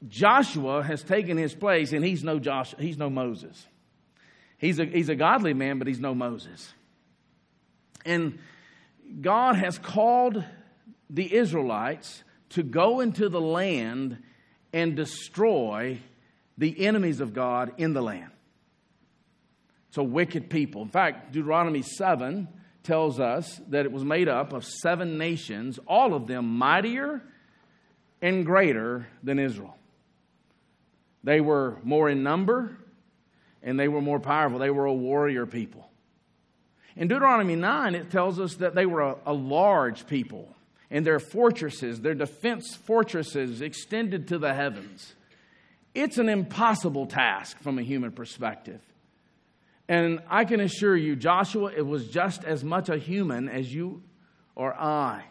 Joshua 0.09 0.83
has 0.83 1.03
taken 1.03 1.37
his 1.37 1.55
place, 1.55 1.93
and 1.93 2.05
he's 2.05 2.23
no, 2.23 2.39
Josh, 2.39 2.75
he's 2.79 2.99
no 2.99 3.09
Moses. 3.11 3.67
He's 4.59 4.79
a, 4.79 4.85
he's 4.85 5.09
a 5.09 5.15
godly 5.15 5.55
man, 5.55 5.79
but 5.79 5.87
he's 5.87 6.01
no 6.01 6.15
Moses. 6.15 6.73
And 8.05 8.39
God 9.21 9.57
has 9.57 9.79
called 9.79 10.43
the 11.11 11.35
Israelites 11.35 12.23
to 12.51 12.63
go 12.63 13.01
into 13.01 13.29
the 13.29 13.41
land 13.41 14.19
and 14.73 14.97
destroy 14.97 15.99
the 16.59 16.87
enemies 16.87 17.21
of 17.21 17.33
God 17.33 17.73
in 17.77 17.93
the 17.93 18.03
land. 18.03 18.31
So, 19.91 20.03
wicked 20.03 20.51
people. 20.51 20.83
In 20.83 20.89
fact, 20.89 21.33
Deuteronomy 21.33 21.83
7 21.83 22.49
tells 22.83 23.19
us 23.19 23.61
that 23.69 23.85
it 23.87 23.93
was 23.93 24.05
made 24.05 24.29
up 24.29 24.53
of 24.53 24.65
seven 24.65 25.19
nations, 25.19 25.79
all 25.87 26.15
of 26.15 26.27
them 26.27 26.47
mightier 26.59 27.23
and 28.23 28.45
greater 28.45 29.07
than 29.23 29.39
Israel. 29.39 29.76
They 31.27 31.41
were 31.41 31.77
more 31.83 32.09
in 32.09 32.23
number 32.23 32.79
and 33.61 33.81
they 33.81 33.89
were 33.89 34.01
more 34.01 34.21
powerful. 34.21 34.61
They 34.61 34.71
were 34.71 34.85
a 34.85 34.95
warrior 34.95 35.45
people. 35.45 35.91
In 36.95 37.09
Deuteronomy 37.09 37.57
9, 37.57 37.97
it 37.97 38.13
tells 38.13 38.39
us 38.39 38.55
that 38.55 38.77
they 38.77 38.87
were 38.87 39.01
a, 39.01 39.17
a 39.27 39.33
large 39.33 40.07
people 40.07 40.49
and 40.89 41.05
their 41.05 41.19
fortresses, 41.19 42.01
their 42.01 42.15
defense 42.15 42.77
fortresses, 42.77 43.61
extended 43.61 44.29
to 44.29 44.39
the 44.39 44.55
heavens. 44.55 45.15
It's 45.97 46.19
an 46.19 46.29
impossible 46.29 47.07
task 47.07 47.59
from 47.61 47.81
a 47.81 47.83
human 47.83 48.13
perspective. 48.13 48.81
And 49.89 50.21
I 50.31 50.45
can 50.45 50.61
assure 50.61 50.97
you, 50.97 51.17
Joshua, 51.17 51.73
it 51.77 51.85
was 51.85 52.07
just 52.07 52.45
as 52.45 52.63
much 52.63 52.89
a 52.89 52.99
human 52.99 53.49
as 53.49 53.75
you 53.75 54.05
or 54.55 54.73
I. 54.73 55.25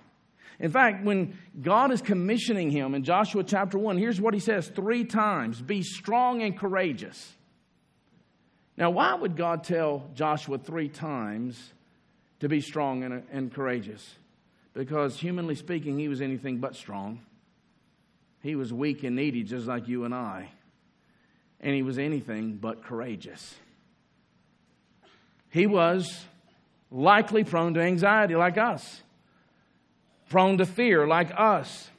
In 0.60 0.72
fact, 0.72 1.04
when 1.04 1.38
God 1.62 1.92
is 1.92 2.02
commissioning 2.02 2.70
him 2.70 2.96
in 2.96 3.04
Joshua 3.04 3.44
chapter 3.44 3.78
1, 3.78 3.98
here's 3.98 4.22
what 4.22 4.34
he 4.34 4.40
says 4.40 4.68
three 4.68 5.04
times 5.04 5.62
Be 5.62 5.84
strong 5.84 6.42
and 6.42 6.58
courageous. 6.58 7.34
Now, 8.78 8.90
why 8.90 9.14
would 9.14 9.38
God 9.38 9.64
tell 9.64 10.10
Joshua 10.14 10.58
three 10.58 10.90
times 10.90 11.74
to 12.42 12.50
be 12.50 12.60
strong 12.60 13.04
and, 13.04 13.24
and 13.32 13.54
courageous? 13.54 14.16
Because, 14.74 15.18
humanly 15.18 15.56
speaking, 15.56 15.98
he 15.98 16.10
was 16.10 16.22
anything 16.22 16.58
but 16.60 16.76
strong. 16.76 17.22
He 18.42 18.56
was 18.56 18.74
weak 18.74 19.04
and 19.04 19.16
needy, 19.16 19.44
just 19.44 19.66
like 19.66 19.88
you 19.88 20.04
and 20.04 20.14
I. 20.14 20.52
And 21.62 21.74
he 21.74 21.82
was 21.82 21.98
anything 21.98 22.58
but 22.58 22.84
courageous. 22.84 23.56
He 25.50 25.66
was 25.68 26.26
likely 26.92 27.46
prone 27.46 27.74
to 27.76 27.82
anxiety 27.82 28.36
like 28.36 28.58
us, 28.58 29.02
prone 30.30 30.58
to 30.58 30.66
fear 30.66 31.08
like 31.08 31.32
us. 31.36 31.90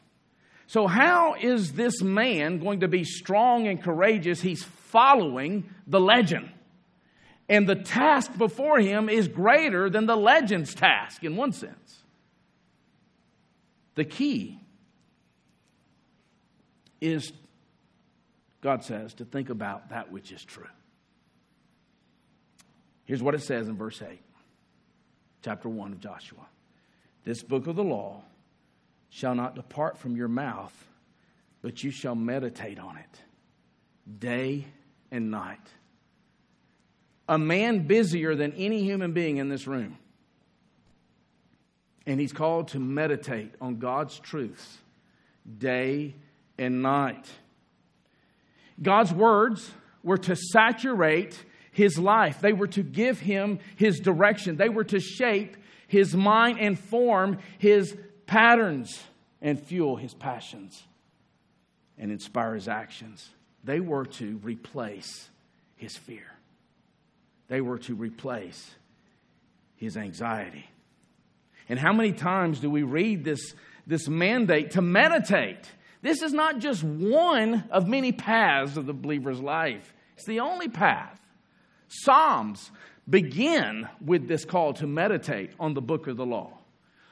So, 0.66 0.86
how 0.86 1.34
is 1.34 1.72
this 1.72 2.02
man 2.02 2.58
going 2.58 2.80
to 2.80 2.88
be 2.88 3.04
strong 3.04 3.68
and 3.68 3.82
courageous? 3.82 4.40
He's 4.40 4.64
following 4.64 5.68
the 5.86 6.00
legend. 6.00 6.50
And 7.48 7.68
the 7.68 7.76
task 7.76 8.36
before 8.36 8.80
him 8.80 9.08
is 9.08 9.28
greater 9.28 9.88
than 9.88 10.06
the 10.06 10.16
legend's 10.16 10.74
task 10.74 11.22
in 11.22 11.36
one 11.36 11.52
sense. 11.52 12.02
The 13.94 14.04
key 14.04 14.58
is, 17.00 17.32
God 18.60 18.82
says, 18.82 19.14
to 19.14 19.24
think 19.24 19.48
about 19.48 19.90
that 19.90 20.10
which 20.10 20.32
is 20.32 20.44
true. 20.44 20.66
Here's 23.04 23.22
what 23.22 23.36
it 23.36 23.42
says 23.42 23.68
in 23.68 23.76
verse 23.76 24.02
8, 24.02 24.20
chapter 25.44 25.68
1 25.68 25.92
of 25.92 26.00
Joshua 26.00 26.46
This 27.26 27.42
book 27.42 27.66
of 27.66 27.74
the 27.74 27.84
law 27.84 28.22
shall 29.10 29.34
not 29.34 29.56
depart 29.56 29.98
from 29.98 30.16
your 30.16 30.28
mouth, 30.28 30.72
but 31.60 31.82
you 31.82 31.90
shall 31.90 32.14
meditate 32.14 32.78
on 32.78 32.96
it 32.96 33.20
day 34.20 34.64
and 35.10 35.32
night. 35.32 35.68
A 37.28 37.36
man 37.36 37.88
busier 37.88 38.36
than 38.36 38.52
any 38.52 38.84
human 38.84 39.12
being 39.12 39.38
in 39.38 39.48
this 39.48 39.66
room. 39.66 39.98
And 42.06 42.20
he's 42.20 42.32
called 42.32 42.68
to 42.68 42.78
meditate 42.78 43.52
on 43.60 43.78
God's 43.78 44.16
truths 44.20 44.78
day 45.58 46.14
and 46.56 46.80
night. 46.80 47.28
God's 48.80 49.12
words 49.12 49.68
were 50.04 50.18
to 50.18 50.36
saturate 50.36 51.36
his 51.72 51.98
life. 51.98 52.40
They 52.40 52.52
were 52.52 52.68
to 52.68 52.84
give 52.84 53.18
him 53.18 53.58
his 53.74 53.98
direction. 53.98 54.56
They 54.56 54.68
were 54.68 54.84
to 54.84 55.00
shape 55.00 55.56
his 55.87 56.14
mind 56.14 56.59
and 56.61 56.79
form 56.79 57.38
his 57.59 57.96
patterns 58.27 59.03
and 59.40 59.61
fuel 59.61 59.96
his 59.96 60.14
passions 60.14 60.83
and 61.99 62.11
inspire 62.11 62.55
his 62.55 62.68
actions. 62.68 63.29
They 63.64 63.81
were 63.81 64.07
to 64.07 64.38
replace 64.38 65.29
his 65.77 65.96
fear. 65.96 66.33
They 67.49 67.61
were 67.61 67.79
to 67.81 67.94
replace 67.94 68.70
his 69.77 69.96
anxiety. 69.96 70.68
And 71.68 71.79
how 71.79 71.92
many 71.92 72.12
times 72.12 72.61
do 72.61 72.70
we 72.70 72.83
read 72.83 73.25
this, 73.25 73.55
this 73.87 74.09
mandate 74.09 74.72
to 74.72 74.83
meditate? 74.83 75.70
This 76.03 76.22
is 76.22 76.33
not 76.33 76.59
just 76.59 76.83
one 76.83 77.64
of 77.70 77.88
many 77.88 78.12
paths 78.12 78.77
of 78.77 78.87
the 78.87 78.94
believer's 78.94 79.40
life, 79.40 79.92
it's 80.16 80.27
the 80.27 80.40
only 80.40 80.68
path. 80.68 81.20
Psalms 81.88 82.70
begin 83.08 83.88
with 84.04 84.28
this 84.28 84.44
call 84.44 84.74
to 84.74 84.86
meditate 84.86 85.52
on 85.60 85.74
the 85.74 85.80
book 85.80 86.06
of 86.06 86.16
the 86.16 86.26
law. 86.26 86.52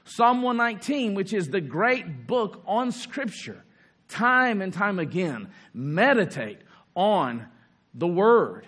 Psalm 0.05 0.43
119, 0.43 1.15
which 1.15 1.33
is 1.33 1.49
the 1.49 1.61
great 1.61 2.27
book 2.27 2.63
on 2.67 2.93
Scripture, 2.93 3.65
time 4.09 4.61
and 4.61 4.73
time 4.73 4.99
again, 4.99 5.49
meditate 5.73 6.59
on 6.95 7.47
the 7.95 8.07
Word. 8.07 8.67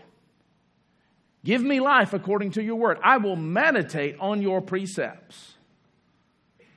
Give 1.46 1.62
me 1.62 1.78
life 1.78 2.12
according 2.12 2.52
to 2.52 2.62
your 2.62 2.74
word. 2.74 2.98
I 3.04 3.18
will 3.18 3.36
meditate 3.36 4.16
on 4.18 4.42
your 4.42 4.60
precepts. 4.60 5.54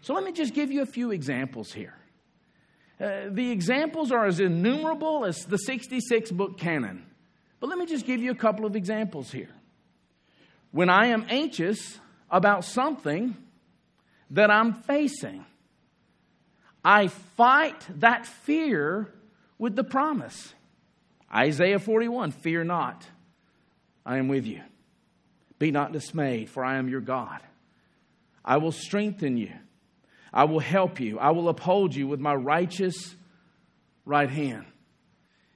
So 0.01 0.13
let 0.13 0.23
me 0.23 0.31
just 0.31 0.53
give 0.53 0.71
you 0.71 0.83
a 0.83 0.85
few 0.85 1.09
examples 1.09 1.73
here. 1.73 1.95
Uh, 3.01 3.29
the 3.31 3.49
examples 3.49 4.12
are 4.12 4.27
as 4.27 4.39
innumerable 4.39 5.25
as 5.25 5.45
the 5.45 5.57
66 5.57 6.29
book 6.31 6.59
canon. 6.59 7.03
But 7.59 7.71
let 7.71 7.79
me 7.79 7.88
just 7.88 8.05
give 8.05 8.21
you 8.21 8.29
a 8.29 8.35
couple 8.35 8.67
of 8.67 8.75
examples 8.75 9.31
here. 9.31 9.49
When 10.71 10.89
I 10.89 11.08
am 11.08 11.25
anxious 11.29 11.99
about 12.29 12.63
something 12.63 13.36
that 14.32 14.51
I'm 14.51 14.73
facing, 14.73 15.45
I 16.84 17.08
fight 17.08 17.86
that 17.99 18.25
fear 18.25 19.12
with 19.58 19.75
the 19.75 19.84
promise. 19.84 20.53
Isaiah 21.34 21.79
41 21.79 22.32
Fear 22.32 22.63
not, 22.63 23.05
I 24.05 24.17
am 24.17 24.27
with 24.27 24.45
you. 24.45 24.62
Be 25.60 25.71
not 25.71 25.91
dismayed, 25.91 26.49
for 26.49 26.63
I 26.63 26.77
am 26.77 26.88
your 26.88 27.01
God. 27.01 27.41
I 28.45 28.58
will 28.58 28.71
strengthen 28.71 29.38
you. 29.38 29.51
I 30.34 30.45
will 30.45 30.60
help 30.60 30.99
you. 30.99 31.19
I 31.19 31.32
will 31.32 31.49
uphold 31.49 31.93
you 31.93 32.08
with 32.08 32.19
my 32.19 32.34
righteous 32.34 33.15
right 34.05 34.29
hand. 34.29 34.65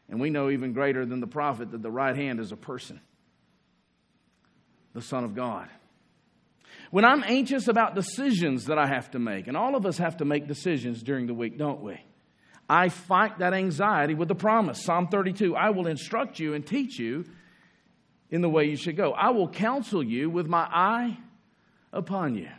And 0.10 0.20
we 0.20 0.30
know 0.30 0.50
even 0.50 0.74
greater 0.74 1.06
than 1.06 1.22
the 1.22 1.28
prophet 1.28 1.72
that 1.72 1.82
the 1.82 1.92
right 1.92 2.16
hand 2.16 2.40
is 2.40 2.52
a 2.52 2.58
person, 2.58 3.00
the 4.94 5.02
Son 5.02 5.24
of 5.24 5.36
God. 5.36 5.68
When 6.92 7.06
I'm 7.06 7.24
anxious 7.24 7.68
about 7.68 7.96
decisions 7.96 8.66
that 8.66 8.78
I 8.78 8.88
have 8.88 9.12
to 9.12 9.20
make, 9.20 9.48
and 9.48 9.58
all 9.58 9.76
of 9.76 9.86
us 9.86 9.98
have 9.98 10.18
to 10.18 10.26
make 10.26 10.48
decisions 10.48 11.02
during 11.02 11.28
the 11.28 11.34
week, 11.34 11.58
don't 11.58 11.82
we? 11.82 12.00
I 12.70 12.90
fight 12.90 13.40
that 13.40 13.54
anxiety 13.54 14.14
with 14.14 14.28
the 14.28 14.36
promise. 14.36 14.84
Psalm 14.84 15.08
32 15.08 15.56
I 15.56 15.72
will 15.72 15.88
instruct 15.88 16.40
you 16.40 16.54
and 16.54 16.66
teach 16.66 17.00
you 17.00 17.26
in 18.30 18.42
the 18.42 18.50
way 18.50 18.66
you 18.66 18.76
should 18.76 18.96
go. 18.96 19.12
I 19.12 19.32
will 19.32 19.48
counsel 19.48 20.04
you 20.04 20.30
with 20.30 20.48
my 20.48 20.68
eye 20.72 21.18
upon 21.92 22.36
you. 22.36 22.50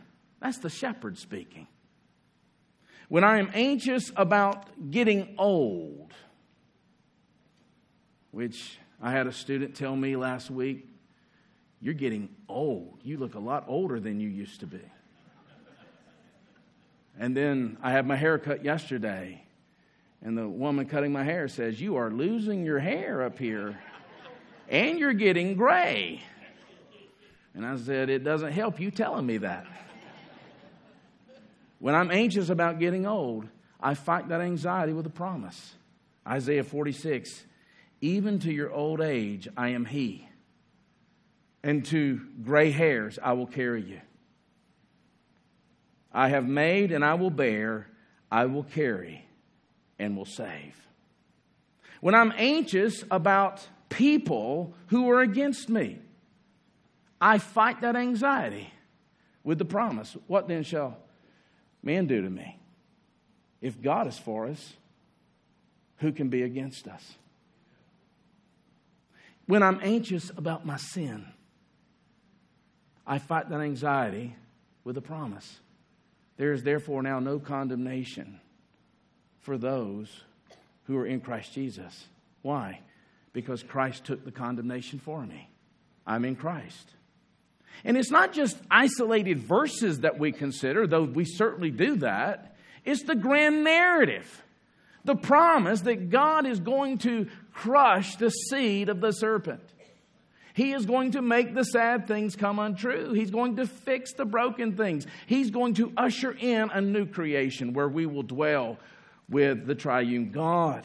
That's 0.40 0.58
the 0.58 0.70
shepherd 0.70 1.18
speaking. 1.18 1.66
When 3.08 3.24
I 3.24 3.38
am 3.38 3.50
anxious 3.54 4.12
about 4.16 4.90
getting 4.90 5.34
old, 5.38 6.12
which 8.30 8.78
I 9.00 9.10
had 9.10 9.26
a 9.26 9.32
student 9.32 9.74
tell 9.74 9.94
me 9.94 10.16
last 10.16 10.50
week, 10.50 10.88
you're 11.84 11.92
getting 11.92 12.30
old. 12.48 12.98
You 13.02 13.18
look 13.18 13.34
a 13.34 13.38
lot 13.38 13.66
older 13.68 14.00
than 14.00 14.18
you 14.18 14.26
used 14.26 14.60
to 14.60 14.66
be. 14.66 14.80
And 17.20 17.36
then 17.36 17.76
I 17.82 17.90
had 17.90 18.06
my 18.06 18.16
hair 18.16 18.38
cut 18.38 18.64
yesterday, 18.64 19.44
and 20.22 20.36
the 20.36 20.48
woman 20.48 20.86
cutting 20.86 21.12
my 21.12 21.24
hair 21.24 21.46
says, 21.46 21.78
You 21.78 21.96
are 21.96 22.10
losing 22.10 22.64
your 22.64 22.78
hair 22.78 23.22
up 23.22 23.38
here, 23.38 23.78
and 24.70 24.98
you're 24.98 25.12
getting 25.12 25.56
gray. 25.56 26.22
And 27.54 27.66
I 27.66 27.76
said, 27.76 28.08
It 28.08 28.24
doesn't 28.24 28.52
help 28.52 28.80
you 28.80 28.90
telling 28.90 29.26
me 29.26 29.36
that. 29.38 29.66
When 31.80 31.94
I'm 31.94 32.10
anxious 32.10 32.48
about 32.48 32.78
getting 32.78 33.06
old, 33.06 33.46
I 33.78 33.92
fight 33.92 34.28
that 34.28 34.40
anxiety 34.40 34.94
with 34.94 35.04
a 35.04 35.10
promise. 35.10 35.74
Isaiah 36.26 36.64
46 36.64 37.44
Even 38.00 38.38
to 38.38 38.50
your 38.50 38.72
old 38.72 39.02
age, 39.02 39.48
I 39.54 39.68
am 39.68 39.84
He, 39.84 40.26
and 41.64 41.82
to 41.86 42.20
gray 42.44 42.70
hairs, 42.70 43.18
I 43.20 43.32
will 43.32 43.46
carry 43.46 43.82
you. 43.82 44.00
I 46.12 46.28
have 46.28 46.46
made 46.46 46.92
and 46.92 47.02
I 47.02 47.14
will 47.14 47.30
bear, 47.30 47.88
I 48.30 48.44
will 48.44 48.64
carry 48.64 49.26
and 49.98 50.14
will 50.14 50.26
save. 50.26 50.76
When 52.02 52.14
I'm 52.14 52.34
anxious 52.36 53.02
about 53.10 53.66
people 53.88 54.74
who 54.88 55.10
are 55.10 55.22
against 55.22 55.70
me, 55.70 55.98
I 57.18 57.38
fight 57.38 57.80
that 57.80 57.96
anxiety 57.96 58.70
with 59.42 59.58
the 59.58 59.64
promise. 59.64 60.14
What 60.26 60.46
then 60.46 60.64
shall 60.64 60.98
man 61.82 62.06
do 62.06 62.20
to 62.20 62.28
me? 62.28 62.58
If 63.62 63.80
God 63.80 64.06
is 64.06 64.18
for 64.18 64.48
us, 64.48 64.74
who 65.96 66.12
can 66.12 66.28
be 66.28 66.42
against 66.42 66.86
us? 66.86 67.14
When 69.46 69.62
I'm 69.62 69.80
anxious 69.82 70.30
about 70.36 70.66
my 70.66 70.76
sin, 70.76 71.24
I 73.06 73.18
fight 73.18 73.48
that 73.50 73.60
anxiety 73.60 74.34
with 74.82 74.96
a 74.96 75.02
promise. 75.02 75.60
There 76.36 76.52
is 76.52 76.62
therefore 76.62 77.02
now 77.02 77.20
no 77.20 77.38
condemnation 77.38 78.40
for 79.40 79.58
those 79.58 80.22
who 80.84 80.96
are 80.96 81.06
in 81.06 81.20
Christ 81.20 81.52
Jesus. 81.52 82.06
Why? 82.42 82.80
Because 83.32 83.62
Christ 83.62 84.04
took 84.04 84.24
the 84.24 84.32
condemnation 84.32 84.98
for 84.98 85.24
me. 85.24 85.48
I'm 86.06 86.24
in 86.24 86.36
Christ. 86.36 86.90
And 87.84 87.96
it's 87.96 88.10
not 88.10 88.32
just 88.32 88.56
isolated 88.70 89.38
verses 89.38 90.00
that 90.00 90.18
we 90.18 90.32
consider, 90.32 90.86
though 90.86 91.04
we 91.04 91.24
certainly 91.24 91.70
do 91.70 91.96
that. 91.96 92.56
It's 92.84 93.02
the 93.02 93.14
grand 93.14 93.64
narrative. 93.64 94.42
The 95.04 95.16
promise 95.16 95.82
that 95.82 96.10
God 96.10 96.46
is 96.46 96.60
going 96.60 96.98
to 96.98 97.28
crush 97.52 98.16
the 98.16 98.30
seed 98.30 98.88
of 98.88 99.00
the 99.00 99.12
serpent. 99.12 99.62
He 100.54 100.72
is 100.72 100.86
going 100.86 101.10
to 101.12 101.20
make 101.20 101.52
the 101.52 101.64
sad 101.64 102.06
things 102.06 102.36
come 102.36 102.60
untrue. 102.60 103.12
He's 103.12 103.32
going 103.32 103.56
to 103.56 103.66
fix 103.66 104.12
the 104.12 104.24
broken 104.24 104.76
things. 104.76 105.04
He's 105.26 105.50
going 105.50 105.74
to 105.74 105.92
usher 105.96 106.30
in 106.30 106.70
a 106.70 106.80
new 106.80 107.06
creation 107.06 107.72
where 107.72 107.88
we 107.88 108.06
will 108.06 108.22
dwell 108.22 108.78
with 109.28 109.66
the 109.66 109.74
triune 109.74 110.30
God. 110.30 110.84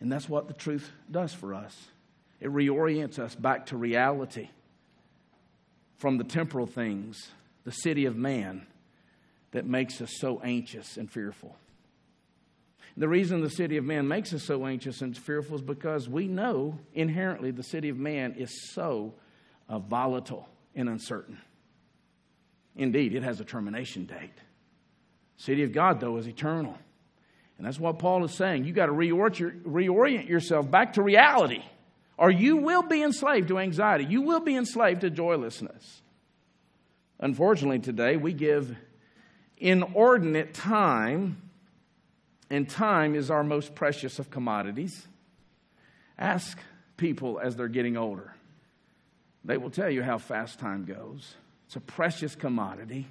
And 0.00 0.10
that's 0.10 0.30
what 0.30 0.48
the 0.48 0.54
truth 0.54 0.90
does 1.10 1.34
for 1.34 1.52
us. 1.52 1.76
It 2.40 2.48
reorients 2.48 3.18
us 3.18 3.34
back 3.34 3.66
to 3.66 3.76
reality 3.76 4.48
from 5.98 6.16
the 6.16 6.24
temporal 6.24 6.66
things, 6.66 7.30
the 7.64 7.72
city 7.72 8.06
of 8.06 8.16
man, 8.16 8.66
that 9.50 9.66
makes 9.66 10.00
us 10.00 10.10
so 10.18 10.40
anxious 10.42 10.96
and 10.96 11.10
fearful. 11.10 11.54
The 13.00 13.08
reason 13.08 13.40
the 13.40 13.48
city 13.48 13.78
of 13.78 13.84
man 13.84 14.06
makes 14.06 14.34
us 14.34 14.42
so 14.42 14.66
anxious 14.66 15.00
and 15.00 15.16
fearful 15.16 15.56
is 15.56 15.62
because 15.62 16.06
we 16.06 16.28
know 16.28 16.78
inherently 16.92 17.50
the 17.50 17.62
city 17.62 17.88
of 17.88 17.96
man 17.96 18.34
is 18.34 18.72
so 18.74 19.14
uh, 19.70 19.78
volatile 19.78 20.46
and 20.74 20.86
uncertain. 20.86 21.38
Indeed, 22.76 23.14
it 23.14 23.22
has 23.22 23.40
a 23.40 23.44
termination 23.44 24.04
date. 24.04 24.38
City 25.38 25.62
of 25.62 25.72
God, 25.72 25.98
though, 25.98 26.18
is 26.18 26.28
eternal. 26.28 26.76
And 27.56 27.66
that's 27.66 27.80
what 27.80 27.98
Paul 27.98 28.22
is 28.26 28.34
saying. 28.34 28.66
You've 28.66 28.76
got 28.76 28.86
to 28.86 28.92
reorient 28.92 30.28
yourself 30.28 30.70
back 30.70 30.92
to 30.92 31.02
reality 31.02 31.62
or 32.18 32.30
you 32.30 32.58
will 32.58 32.82
be 32.82 33.02
enslaved 33.02 33.48
to 33.48 33.58
anxiety. 33.58 34.04
You 34.04 34.20
will 34.20 34.40
be 34.40 34.54
enslaved 34.54 35.00
to 35.00 35.10
joylessness. 35.10 36.02
Unfortunately, 37.18 37.78
today 37.78 38.18
we 38.18 38.34
give 38.34 38.76
inordinate 39.56 40.52
time, 40.52 41.40
and 42.50 42.68
time 42.68 43.14
is 43.14 43.30
our 43.30 43.44
most 43.44 43.74
precious 43.74 44.18
of 44.18 44.30
commodities. 44.30 45.06
Ask 46.18 46.58
people 46.96 47.40
as 47.40 47.56
they're 47.56 47.68
getting 47.68 47.96
older, 47.96 48.34
they 49.44 49.56
will 49.56 49.70
tell 49.70 49.88
you 49.88 50.02
how 50.02 50.18
fast 50.18 50.58
time 50.58 50.84
goes. 50.84 51.34
It's 51.66 51.76
a 51.76 51.80
precious 51.80 52.34
commodity, 52.34 53.06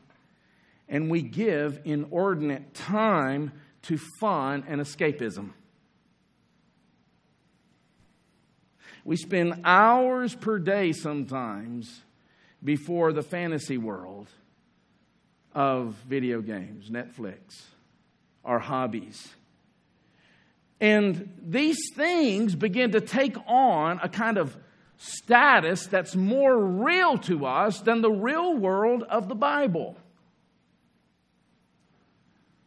and 0.87 1.09
we 1.09 1.21
give 1.21 1.79
inordinate 1.85 2.73
time 2.73 3.53
to 3.83 3.97
fun 4.19 4.65
and 4.67 4.81
escapism. 4.81 5.51
We 9.05 9.15
spend 9.15 9.61
hours 9.63 10.35
per 10.35 10.59
day 10.59 10.91
sometimes 10.91 12.01
before 12.63 13.13
the 13.13 13.23
fantasy 13.23 13.77
world 13.77 14.27
of 15.55 15.95
video 16.07 16.41
games, 16.41 16.89
Netflix, 16.89 17.63
our 18.43 18.59
hobbies. 18.59 19.29
And 20.81 21.33
these 21.41 21.77
things 21.93 22.55
begin 22.55 22.91
to 22.91 23.01
take 23.01 23.35
on 23.47 23.99
a 24.01 24.09
kind 24.09 24.37
of 24.37 24.55
status 24.97 25.87
that's 25.87 26.15
more 26.15 26.57
real 26.57 27.17
to 27.17 27.45
us 27.45 27.81
than 27.81 28.01
the 28.01 28.11
real 28.11 28.55
world 28.55 29.03
of 29.03 29.27
the 29.27 29.35
Bible, 29.35 29.97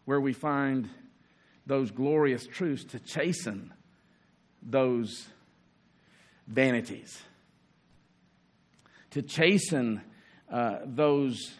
where 0.04 0.20
we 0.20 0.32
find 0.32 0.88
those 1.66 1.90
glorious 1.90 2.46
truths 2.46 2.84
to 2.84 2.98
chasten 2.98 3.72
those 4.62 5.26
vanities, 6.46 7.22
to 9.10 9.22
chasten 9.22 10.00
uh, 10.50 10.78
those 10.84 11.52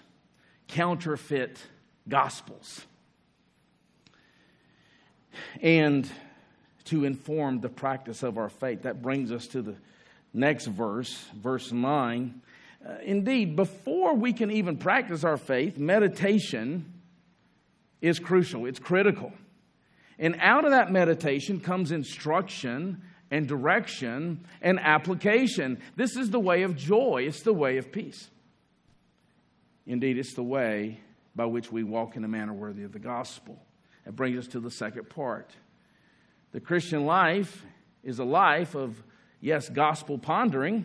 counterfeit 0.69 1.59
gospels, 2.09 2.87
and 5.61 6.11
to 6.85 7.05
inform 7.05 7.61
the 7.61 7.69
practice 7.69 8.23
of 8.23 8.39
our 8.39 8.49
faith. 8.49 8.83
That 8.83 9.03
brings 9.03 9.33
us 9.33 9.47
to 9.49 9.63
the 9.63 9.77
next 10.35 10.67
verse, 10.67 11.15
verse 11.35 11.73
9. 11.73 12.41
Uh, 12.85 12.95
indeed, 13.05 13.55
before 13.55 14.15
we 14.15 14.33
can 14.33 14.51
even 14.51 14.77
practice 14.77 15.25
our 15.25 15.37
faith, 15.37 15.79
meditation 15.79 16.93
is 18.01 18.19
crucial, 18.19 18.67
it's 18.67 18.81
critical. 18.81 19.33
And 20.19 20.37
out 20.41 20.65
of 20.65 20.73
that 20.73 20.91
meditation 20.91 21.61
comes 21.61 21.93
instruction 21.93 23.03
and 23.31 23.49
direction 23.49 24.45
and 24.61 24.79
application. 24.81 25.81
This 25.97 26.17
is 26.17 26.31
the 26.31 26.41
way 26.41 26.63
of 26.63 26.77
joy, 26.77 27.25
it's 27.27 27.43
the 27.43 27.55
way 27.55 27.79
of 27.79 27.93
peace. 27.93 28.29
Indeed, 29.87 30.19
it's 30.19 30.35
the 30.35 30.43
way 30.43 31.01
by 31.35 31.47
which 31.47 31.73
we 31.73 31.83
walk 31.83 32.17
in 32.17 32.25
a 32.25 32.29
manner 32.29 32.53
worthy 32.53 32.85
of 32.85 32.93
the 32.93 32.99
gospel. 32.99 33.59
That 34.05 34.17
brings 34.17 34.39
us 34.39 34.47
to 34.49 34.61
the 34.61 34.71
second 34.71 35.09
part. 35.09 35.51
The 36.53 36.61
Christian 36.61 37.07
life 37.07 37.65
is 38.03 38.19
a 38.19 38.25
life 38.25 38.75
of, 38.75 39.03
yes, 39.41 39.69
gospel 39.69 40.19
pondering. 40.19 40.85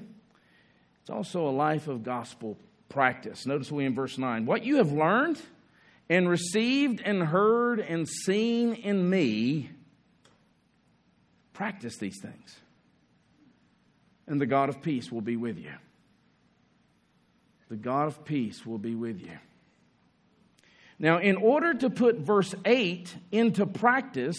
It's 1.02 1.10
also 1.10 1.48
a 1.48 1.52
life 1.52 1.88
of 1.88 2.04
gospel 2.04 2.58
practice. 2.90 3.46
Notice 3.46 3.72
we 3.72 3.86
in 3.86 3.96
verse 3.96 4.18
9. 4.18 4.46
What 4.46 4.64
you 4.64 4.78
have 4.78 4.92
learned 4.92 5.42
and 6.10 6.30
received 6.30 7.02
and 7.04 7.22
heard 7.22 7.80
and 7.80 8.08
seen 8.08 8.74
in 8.74 9.10
me, 9.10 9.72
practice 11.54 11.98
these 11.98 12.20
things. 12.22 12.56
And 14.26 14.40
the 14.40 14.46
God 14.46 14.70
of 14.70 14.82
peace 14.82 15.12
will 15.12 15.22
be 15.22 15.38
with 15.38 15.58
you. 15.58 15.74
The 17.70 17.76
God 17.76 18.08
of 18.08 18.24
peace 18.24 18.66
will 18.66 18.78
be 18.78 18.96
with 18.96 19.20
you. 19.20 19.38
Now, 21.00 21.20
in 21.20 21.36
order 21.38 21.74
to 21.76 21.90
put 21.90 22.18
verse 22.18 22.56
8 22.66 23.16
into 23.32 23.66
practice, 23.66 24.38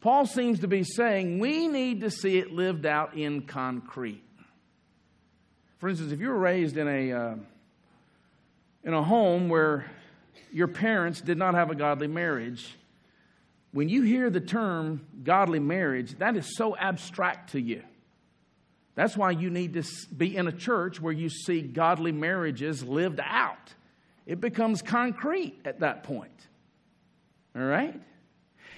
Paul 0.00 0.26
seems 0.26 0.60
to 0.60 0.68
be 0.68 0.82
saying 0.82 1.38
we 1.38 1.68
need 1.68 2.00
to 2.00 2.10
see 2.10 2.38
it 2.38 2.52
lived 2.52 2.86
out 2.86 3.16
in 3.16 3.42
concrete. 3.42 4.22
For 5.78 5.88
instance, 5.88 6.12
if 6.12 6.20
you 6.20 6.28
were 6.28 6.38
raised 6.38 6.76
in 6.76 6.88
a, 6.88 7.12
uh, 7.12 7.34
in 8.82 8.94
a 8.94 9.02
home 9.02 9.48
where 9.48 9.88
your 10.52 10.66
parents 10.66 11.20
did 11.20 11.38
not 11.38 11.54
have 11.54 11.70
a 11.70 11.74
godly 11.76 12.08
marriage, 12.08 12.74
when 13.72 13.88
you 13.88 14.02
hear 14.02 14.30
the 14.30 14.40
term 14.40 15.06
godly 15.22 15.60
marriage, 15.60 16.18
that 16.18 16.36
is 16.36 16.56
so 16.56 16.76
abstract 16.76 17.52
to 17.52 17.60
you. 17.60 17.82
That's 18.96 19.16
why 19.16 19.30
you 19.30 19.50
need 19.50 19.74
to 19.74 19.84
be 20.16 20.36
in 20.36 20.48
a 20.48 20.52
church 20.52 21.00
where 21.00 21.12
you 21.12 21.28
see 21.28 21.62
godly 21.62 22.10
marriages 22.10 22.82
lived 22.82 23.20
out. 23.22 23.74
It 24.28 24.42
becomes 24.42 24.82
concrete 24.82 25.58
at 25.64 25.80
that 25.80 26.04
point. 26.04 26.46
All 27.56 27.62
right? 27.62 27.98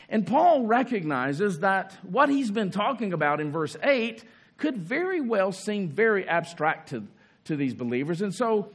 And 0.08 0.24
Paul 0.24 0.64
recognizes 0.64 1.58
that 1.58 1.92
what 2.02 2.28
he's 2.28 2.52
been 2.52 2.70
talking 2.70 3.12
about 3.12 3.40
in 3.40 3.50
verse 3.50 3.76
8 3.82 4.24
could 4.58 4.78
very 4.78 5.20
well 5.20 5.50
seem 5.50 5.88
very 5.88 6.26
abstract 6.26 6.90
to, 6.90 7.04
to 7.46 7.56
these 7.56 7.74
believers. 7.74 8.22
And 8.22 8.32
so 8.32 8.70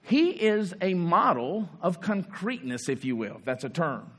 he 0.00 0.30
is 0.30 0.72
a 0.80 0.94
model 0.94 1.68
of 1.82 2.00
concreteness, 2.00 2.88
if 2.88 3.04
you 3.04 3.14
will, 3.14 3.42
that's 3.44 3.64
a 3.64 3.68
term. 3.68 4.10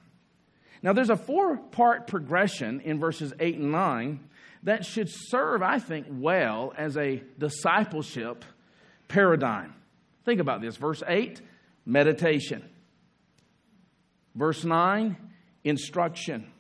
Now, 0.83 0.93
there's 0.93 1.09
a 1.09 1.17
four 1.17 1.57
part 1.57 2.05
progression 2.05 2.81
in 2.81 2.99
verses 2.99 3.33
8 3.39 3.57
and 3.57 3.71
9 3.71 4.19
that 4.61 4.85
should 4.85 5.09
serve, 5.09 5.63
I 5.63 5.79
think, 5.79 6.05
well 6.07 6.71
as 6.77 6.97
a 6.97 7.23
discipleship 7.39 8.45
paradigm. 9.07 9.73
Think 10.27 10.41
about 10.41 10.59
this. 10.59 10.75
Verse 10.75 11.01
8, 11.07 11.39
meditation. 11.85 12.61
Verse 14.35 14.65
9, 14.65 15.15
instruction, 15.63 16.51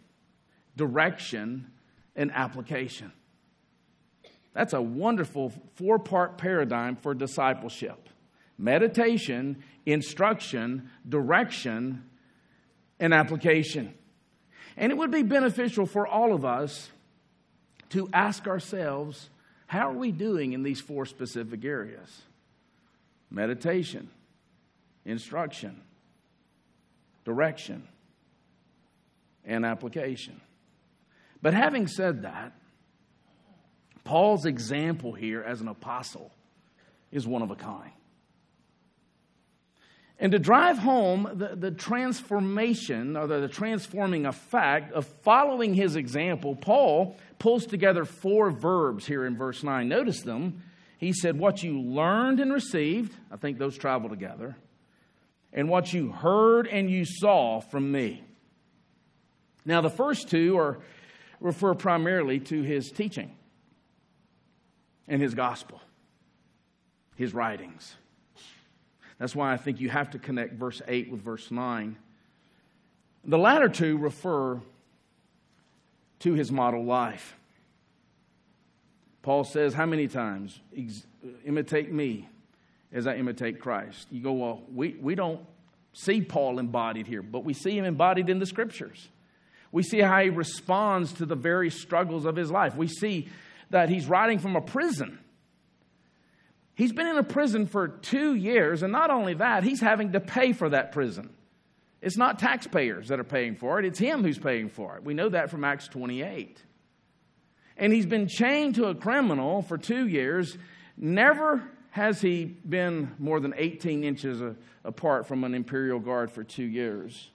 direction, 0.77 1.67
and 2.15 2.31
application. 2.31 3.11
That's 4.53 4.71
a 4.71 4.81
wonderful 4.81 5.51
four 5.75 5.99
part 5.99 6.37
paradigm 6.37 6.95
for 6.95 7.13
discipleship 7.13 8.07
meditation, 8.57 9.61
instruction, 9.85 10.89
direction, 11.07 12.05
and 13.01 13.13
application. 13.13 13.93
And 14.77 14.93
it 14.93 14.97
would 14.97 15.11
be 15.11 15.23
beneficial 15.23 15.85
for 15.85 16.07
all 16.07 16.33
of 16.33 16.45
us 16.45 16.89
to 17.89 18.09
ask 18.13 18.47
ourselves 18.47 19.29
how 19.65 19.89
are 19.89 19.97
we 19.97 20.13
doing 20.13 20.53
in 20.53 20.63
these 20.63 20.79
four 20.79 21.05
specific 21.05 21.65
areas? 21.65 22.21
Meditation, 23.29 24.09
instruction, 25.05 25.81
direction, 27.25 27.87
and 29.45 29.65
application. 29.65 30.39
But 31.41 31.53
having 31.53 31.87
said 31.87 32.23
that, 32.23 32.53
Paul's 34.03 34.45
example 34.45 35.13
here 35.13 35.43
as 35.43 35.61
an 35.61 35.67
apostle 35.67 36.31
is 37.11 37.27
one 37.27 37.41
of 37.41 37.51
a 37.51 37.55
kind. 37.55 37.91
And 40.19 40.31
to 40.31 40.39
drive 40.39 40.79
home 40.79 41.29
the, 41.35 41.55
the 41.55 41.71
transformation 41.71 43.15
or 43.15 43.27
the, 43.27 43.41
the 43.41 43.47
transforming 43.47 44.25
effect 44.25 44.93
of 44.93 45.05
following 45.21 45.75
his 45.75 45.95
example, 45.95 46.55
Paul 46.55 47.17
pulls 47.37 47.67
together 47.67 48.03
four 48.03 48.49
verbs 48.49 49.05
here 49.05 49.25
in 49.25 49.37
verse 49.37 49.61
9. 49.61 49.87
Notice 49.87 50.21
them. 50.21 50.63
He 50.97 51.13
said, 51.13 51.37
What 51.37 51.63
you 51.63 51.79
learned 51.79 52.39
and 52.39 52.51
received, 52.51 53.15
I 53.31 53.37
think 53.37 53.57
those 53.57 53.77
travel 53.77 54.09
together, 54.09 54.57
and 55.53 55.69
what 55.69 55.93
you 55.93 56.11
heard 56.11 56.67
and 56.67 56.89
you 56.89 57.05
saw 57.05 57.61
from 57.61 57.91
me. 57.91 58.23
Now, 59.65 59.81
the 59.81 59.89
first 59.89 60.29
two 60.29 60.57
are, 60.57 60.79
refer 61.39 61.73
primarily 61.73 62.39
to 62.39 62.63
his 62.63 62.89
teaching 62.89 63.31
and 65.07 65.21
his 65.21 65.35
gospel, 65.35 65.81
his 67.15 67.33
writings. 67.33 67.95
That's 69.19 69.35
why 69.35 69.53
I 69.53 69.57
think 69.57 69.79
you 69.79 69.89
have 69.89 70.11
to 70.11 70.19
connect 70.19 70.53
verse 70.53 70.81
8 70.87 71.11
with 71.11 71.21
verse 71.21 71.51
9. 71.51 71.97
The 73.25 73.37
latter 73.37 73.69
two 73.69 73.97
refer 73.97 74.61
to 76.19 76.33
his 76.33 76.51
model 76.51 76.83
life. 76.85 77.36
Paul 79.27 79.43
says, 79.43 79.73
How 79.73 79.85
many 79.85 80.07
times? 80.07 80.57
Imitate 81.45 81.91
me 81.91 82.29
as 82.93 83.07
I 83.07 83.15
imitate 83.15 83.59
Christ. 83.59 84.07
You 84.09 84.21
go, 84.21 84.31
Well, 84.31 84.61
we, 84.73 84.95
we 85.01 85.15
don't 85.15 85.41
see 85.91 86.21
Paul 86.21 86.59
embodied 86.59 87.07
here, 87.07 87.21
but 87.21 87.43
we 87.43 87.53
see 87.53 87.77
him 87.77 87.83
embodied 87.83 88.29
in 88.29 88.39
the 88.39 88.45
scriptures. 88.45 89.09
We 89.73 89.83
see 89.83 89.99
how 89.99 90.21
he 90.21 90.29
responds 90.29 91.11
to 91.15 91.25
the 91.25 91.35
very 91.35 91.69
struggles 91.69 92.23
of 92.23 92.37
his 92.37 92.49
life. 92.49 92.77
We 92.77 92.87
see 92.87 93.27
that 93.69 93.89
he's 93.89 94.05
writing 94.05 94.39
from 94.39 94.55
a 94.55 94.61
prison. 94.61 95.19
He's 96.75 96.93
been 96.93 97.07
in 97.07 97.17
a 97.17 97.23
prison 97.23 97.67
for 97.67 97.89
two 97.89 98.33
years, 98.33 98.81
and 98.81 98.93
not 98.93 99.09
only 99.09 99.33
that, 99.33 99.65
he's 99.65 99.81
having 99.81 100.13
to 100.13 100.21
pay 100.21 100.53
for 100.53 100.69
that 100.69 100.93
prison. 100.93 101.31
It's 102.01 102.15
not 102.15 102.39
taxpayers 102.39 103.09
that 103.09 103.19
are 103.19 103.25
paying 103.25 103.57
for 103.57 103.77
it, 103.77 103.83
it's 103.83 103.99
him 103.99 104.23
who's 104.23 104.39
paying 104.39 104.69
for 104.69 104.95
it. 104.95 105.03
We 105.03 105.13
know 105.13 105.27
that 105.27 105.49
from 105.51 105.65
Acts 105.65 105.89
28. 105.89 106.63
And 107.77 107.93
he's 107.93 108.05
been 108.05 108.27
chained 108.27 108.75
to 108.75 108.87
a 108.87 108.95
criminal 108.95 109.61
for 109.61 109.77
two 109.77 110.07
years. 110.07 110.57
Never 110.97 111.63
has 111.91 112.21
he 112.21 112.45
been 112.45 113.15
more 113.19 113.39
than 113.39 113.53
18 113.55 114.03
inches 114.03 114.41
a, 114.41 114.55
apart 114.83 115.27
from 115.27 115.43
an 115.43 115.53
imperial 115.53 115.99
guard 115.99 116.31
for 116.31 116.43
two 116.43 116.63
years. 116.65 117.29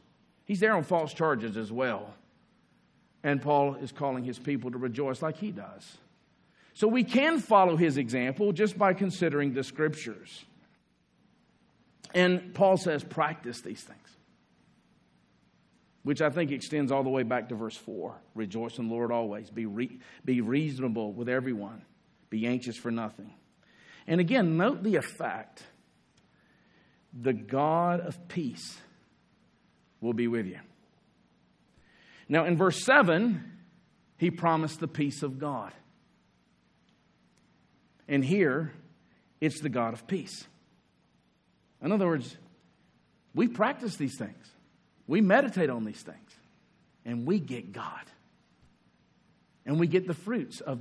He's 0.45 0.61
there 0.61 0.74
on 0.74 0.82
false 0.82 1.14
charges 1.14 1.57
as 1.57 1.70
well. 1.72 2.14
And 3.22 3.40
Paul 3.40 3.76
is 3.76 3.93
calling 3.93 4.24
his 4.24 4.38
people 4.38 4.70
to 4.72 4.78
rejoice 4.78 5.22
like 5.22 5.36
he 5.36 5.53
does. 5.53 5.99
So 6.74 6.88
we 6.88 7.05
can 7.05 7.38
follow 7.38 7.76
his 7.76 7.97
example 7.97 8.53
just 8.53 8.76
by 8.78 8.95
considering 8.95 9.53
the 9.53 9.62
scriptures. 9.62 10.45
And 12.14 12.55
Paul 12.55 12.76
says, 12.76 13.05
practice 13.05 13.61
these 13.61 13.80
things, 13.80 14.16
which 16.03 16.20
I 16.20 16.30
think 16.30 16.50
extends 16.50 16.90
all 16.90 17.03
the 17.03 17.11
way 17.11 17.22
back 17.22 17.48
to 17.50 17.55
verse 17.55 17.76
4. 17.76 18.14
Rejoice 18.34 18.78
in 18.78 18.88
the 18.88 18.94
Lord 18.94 19.12
always. 19.12 19.50
Be, 19.50 19.66
re- 19.66 19.98
be 20.24 20.40
reasonable 20.40 21.12
with 21.12 21.28
everyone. 21.28 21.84
Be 22.30 22.46
anxious 22.46 22.76
for 22.76 22.90
nothing. 22.90 23.32
And 24.07 24.20
again, 24.20 24.57
note 24.57 24.82
the 24.82 24.96
effect 24.96 25.62
the 27.12 27.32
God 27.32 28.00
of 28.00 28.28
peace 28.28 28.80
will 30.00 30.14
be 30.14 30.28
with 30.28 30.46
you. 30.46 30.59
Now, 32.28 32.46
in 32.46 32.57
verse 32.57 32.82
7, 32.84 33.44
he 34.16 34.30
promised 34.30 34.80
the 34.80 34.88
peace 34.88 35.22
of 35.22 35.38
God. 35.38 35.72
And 38.09 38.24
here, 38.24 38.72
it's 39.40 39.61
the 39.61 39.68
God 39.68 39.92
of 39.92 40.07
peace. 40.07 40.46
In 41.82 41.92
other 41.92 42.07
words, 42.07 42.36
we 43.34 43.48
practice 43.48 43.96
these 43.96 44.16
things, 44.18 44.50
we 45.07 45.20
meditate 45.20 45.70
on 45.70 45.84
these 45.84 46.00
things, 46.00 46.30
and 47.05 47.26
we 47.26 47.38
get 47.38 47.72
God. 47.72 48.03
And 49.64 49.78
we 49.78 49.86
get 49.86 50.07
the 50.07 50.14
fruits 50.14 50.61
of 50.61 50.80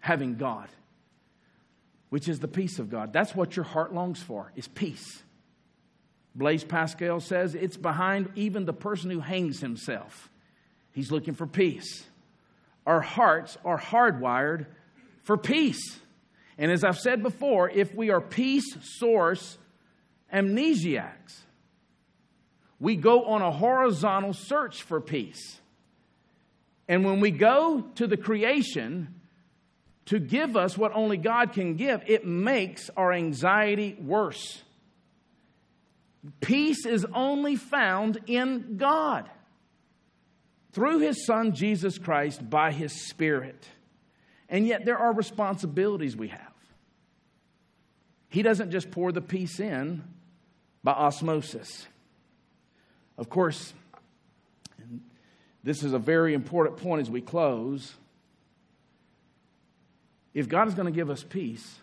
having 0.00 0.36
God, 0.36 0.68
which 2.10 2.28
is 2.28 2.40
the 2.40 2.48
peace 2.48 2.78
of 2.78 2.90
God. 2.90 3.12
That's 3.12 3.34
what 3.34 3.56
your 3.56 3.64
heart 3.64 3.94
longs 3.94 4.22
for, 4.22 4.52
is 4.54 4.68
peace. 4.68 5.22
Blaise 6.34 6.62
Pascal 6.62 7.20
says 7.20 7.54
it's 7.54 7.76
behind 7.76 8.30
even 8.36 8.64
the 8.64 8.72
person 8.72 9.10
who 9.10 9.20
hangs 9.20 9.60
himself. 9.60 10.30
He's 10.92 11.10
looking 11.10 11.34
for 11.34 11.46
peace. 11.46 12.04
Our 12.86 13.00
hearts 13.00 13.58
are 13.64 13.78
hardwired 13.78 14.66
for 15.22 15.36
peace. 15.36 15.98
And 16.56 16.70
as 16.70 16.84
I've 16.84 16.98
said 16.98 17.22
before, 17.22 17.68
if 17.70 17.94
we 17.94 18.10
are 18.10 18.20
peace 18.20 18.76
source 18.82 19.58
amnesiacs, 20.32 21.40
we 22.80 22.96
go 22.96 23.24
on 23.24 23.42
a 23.42 23.50
horizontal 23.50 24.32
search 24.32 24.82
for 24.82 25.00
peace. 25.00 25.60
And 26.86 27.04
when 27.04 27.20
we 27.20 27.30
go 27.30 27.84
to 27.96 28.06
the 28.06 28.16
creation 28.16 29.14
to 30.06 30.18
give 30.18 30.56
us 30.56 30.78
what 30.78 30.92
only 30.94 31.18
God 31.18 31.52
can 31.52 31.74
give, 31.74 32.02
it 32.06 32.26
makes 32.26 32.88
our 32.96 33.12
anxiety 33.12 33.96
worse. 34.00 34.62
Peace 36.40 36.86
is 36.86 37.04
only 37.12 37.56
found 37.56 38.18
in 38.26 38.76
God 38.76 39.28
through 40.72 41.00
His 41.00 41.26
Son, 41.26 41.54
Jesus 41.54 41.98
Christ, 41.98 42.48
by 42.48 42.72
His 42.72 43.08
Spirit. 43.08 43.68
And 44.48 44.66
yet, 44.66 44.84
there 44.84 44.98
are 44.98 45.12
responsibilities 45.12 46.16
we 46.16 46.28
have. 46.28 46.40
He 48.30 48.42
doesn't 48.42 48.70
just 48.70 48.90
pour 48.90 49.12
the 49.12 49.20
peace 49.20 49.60
in 49.60 50.04
by 50.82 50.92
osmosis. 50.92 51.86
Of 53.18 53.28
course, 53.28 53.74
this 55.64 55.82
is 55.82 55.92
a 55.92 55.98
very 55.98 56.34
important 56.34 56.76
point 56.78 57.02
as 57.02 57.10
we 57.10 57.20
close. 57.20 57.92
If 60.32 60.48
God 60.48 60.68
is 60.68 60.74
going 60.74 60.86
to 60.86 60.92
give 60.92 61.10
us 61.10 61.24
peace, 61.24 61.80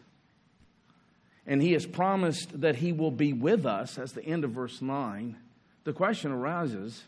and 1.45 1.61
He 1.61 1.73
has 1.73 1.86
promised 1.86 2.61
that 2.61 2.77
He 2.77 2.93
will 2.93 3.11
be 3.11 3.33
with 3.33 3.65
us, 3.65 3.95
that's 3.95 4.13
the 4.13 4.23
end 4.25 4.45
of 4.45 4.51
verse 4.51 4.81
9, 4.81 5.36
the 5.83 5.93
question 5.93 6.31
arises 6.31 7.03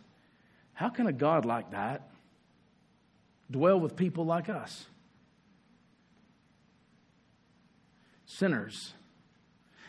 how 0.74 0.90
can 0.90 1.08
a 1.08 1.14
God 1.14 1.44
like 1.46 1.72
that 1.72 2.08
dwell 3.50 3.80
with 3.80 3.96
people 3.96 4.26
like 4.26 4.48
us? 4.48 4.86
Sinners. 8.28 8.94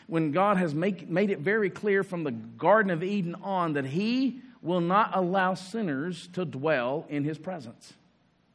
When 0.09 0.31
God 0.31 0.57
has 0.57 0.73
make, 0.73 1.07
made 1.07 1.29
it 1.29 1.39
very 1.39 1.69
clear 1.69 2.03
from 2.03 2.23
the 2.23 2.31
Garden 2.31 2.91
of 2.91 3.03
Eden 3.03 3.35
on 3.43 3.73
that 3.73 3.85
He 3.85 4.41
will 4.61 4.81
not 4.81 5.11
allow 5.15 5.53
sinners 5.53 6.27
to 6.33 6.45
dwell 6.45 7.05
in 7.09 7.23
His 7.23 7.37
presence. 7.37 7.93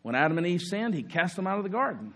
When 0.03 0.17
Adam 0.17 0.37
and 0.37 0.47
Eve 0.47 0.61
sinned, 0.61 0.95
He 0.95 1.05
cast 1.05 1.37
them 1.37 1.47
out 1.47 1.59
of 1.59 1.63
the 1.63 1.71
garden. 1.71 2.13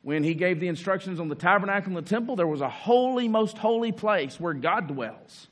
When 0.00 0.24
He 0.24 0.34
gave 0.34 0.58
the 0.58 0.68
instructions 0.68 1.20
on 1.20 1.28
the 1.28 1.34
tabernacle 1.34 1.94
and 1.94 1.96
the 1.96 2.08
temple, 2.08 2.34
there 2.34 2.46
was 2.46 2.62
a 2.62 2.68
holy, 2.68 3.28
most 3.28 3.58
holy 3.58 3.92
place 3.92 4.40
where 4.40 4.54
God 4.54 4.88
dwells 4.88 5.48